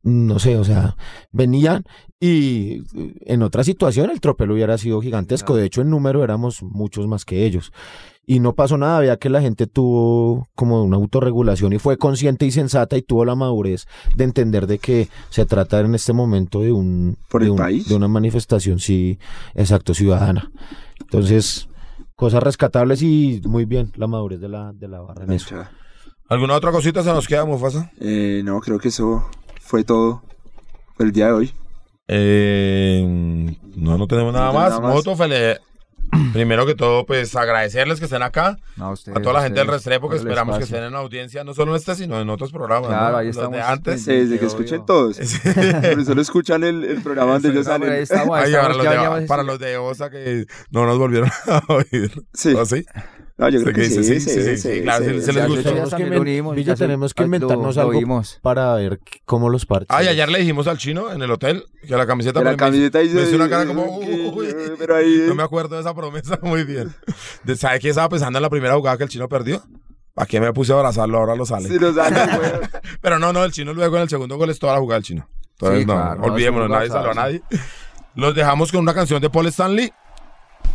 [0.08, 0.96] no sé, o sea,
[1.32, 1.84] venían
[2.20, 5.54] y eh, en otra situación el tropel hubiera sido gigantesco.
[5.56, 7.72] De hecho, en número éramos muchos más que ellos.
[8.30, 12.44] Y no pasó nada, veía que la gente tuvo como una autorregulación y fue consciente
[12.44, 13.86] y sensata y tuvo la madurez
[14.16, 17.56] de entender de que se trata en este momento de un, ¿Por de, el un-
[17.58, 17.88] país?
[17.88, 19.18] de una manifestación, sí,
[19.54, 20.50] exacto, ciudadana.
[21.00, 21.68] Entonces,
[22.16, 25.56] cosas rescatables y muy bien la madurez de la, de la barra en eso.
[26.28, 27.90] ¿Alguna otra cosita se nos queda, Mufasa?
[27.98, 29.24] Eh, no, creo que eso
[29.68, 30.22] fue todo
[30.96, 31.54] por el día de hoy.
[32.08, 33.04] Eh,
[33.76, 34.70] no, no tenemos nada No más.
[34.70, 34.94] nada más.
[34.94, 35.60] Moto, fele-
[36.32, 38.56] Primero que todo, pues agradecerles que estén acá.
[38.76, 41.52] No, A ustedes, toda la gente del Restrepo que esperamos que estén en audiencia, no
[41.52, 42.88] solo en este, sino en otros programas.
[42.88, 43.16] Claro, ¿no?
[43.18, 44.04] ahí estamos de antes.
[44.04, 44.48] Sí, desde que obvio.
[44.48, 45.18] escuchen todos.
[45.18, 48.02] Por eso lo escuchan el, el programa donde ellos pero ahí salen.
[48.02, 51.28] estamos, ahí Ay, para, estamos, los de, para los de OSA que no nos volvieron
[51.46, 52.10] a oír.
[52.32, 52.54] Sí.
[52.54, 52.86] ¿O sí?
[53.38, 55.72] No, yo creo que sí, sí, sí, claro, se les gustó.
[56.56, 58.40] ya tenemos que lo- inventarnos lo algo vimos.
[58.42, 59.86] para ver cómo los parches.
[59.90, 63.00] Ay, ayer le dijimos al chino en el hotel que la camiseta la me- camiseta
[63.00, 64.00] hizo una cara como
[64.78, 66.92] pero ahí- no me acuerdo de esa promesa muy bien.
[67.56, 69.62] ¿Sabe qué estaba pensando en la primera jugada que el chino perdió?
[70.16, 71.18] ¿A qué me puse a abrazarlo?
[71.18, 71.68] Ahora lo sale.
[71.68, 72.50] Sí, lo salen, güey.
[73.00, 75.04] Pero no, no, el chino luego en el segundo gol es toda la jugada del
[75.04, 75.28] chino.
[75.52, 77.42] Entonces, Sí, no, claro, no, olvidémonos, un nadie salvó a nadie.
[78.16, 79.92] Los dejamos con una canción de Paul Stanley.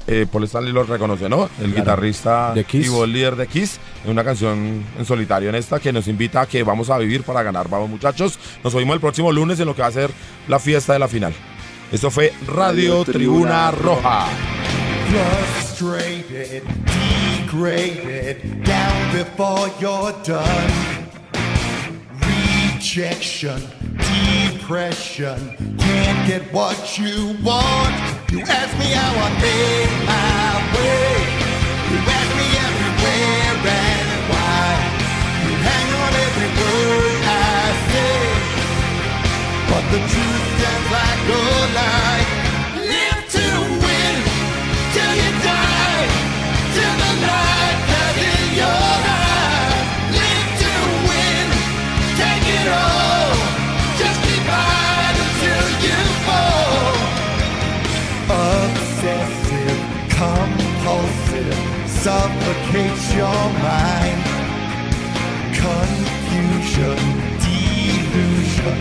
[0.06, 1.50] Eh, Paul Stanley lo reconoce, ¿no?
[1.62, 2.86] El guitarrista De Kiss.
[2.88, 3.80] y voz líder de Kiss.
[4.04, 7.24] En una canción en solitario en esta que nos invita a que vamos a vivir
[7.24, 7.70] para ganar.
[7.70, 8.38] Vamos, muchachos.
[8.64, 10.12] Nos oímos el próximo lunes en lo que va a ser
[10.48, 11.34] la fiesta de la final.
[11.92, 14.28] Esto fue Radio, Radio Tribuna Tribuna Roja.
[15.78, 16.64] frustrated,
[22.84, 23.62] Rejection,
[24.52, 27.96] depression, can't get what you want.
[28.30, 32.23] You ask me how I made my way.
[63.34, 64.22] your mind.
[65.64, 67.00] Confusion,
[67.46, 68.78] delusion,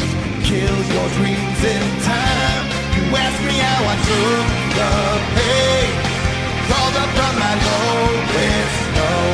[0.49, 2.65] kill your dreams in time.
[2.97, 4.47] You ask me how I took
[4.79, 4.93] the
[5.37, 5.91] pain,
[6.67, 9.29] crawled up from my lowest low.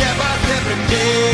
[0.00, 1.31] Yeah, but every day.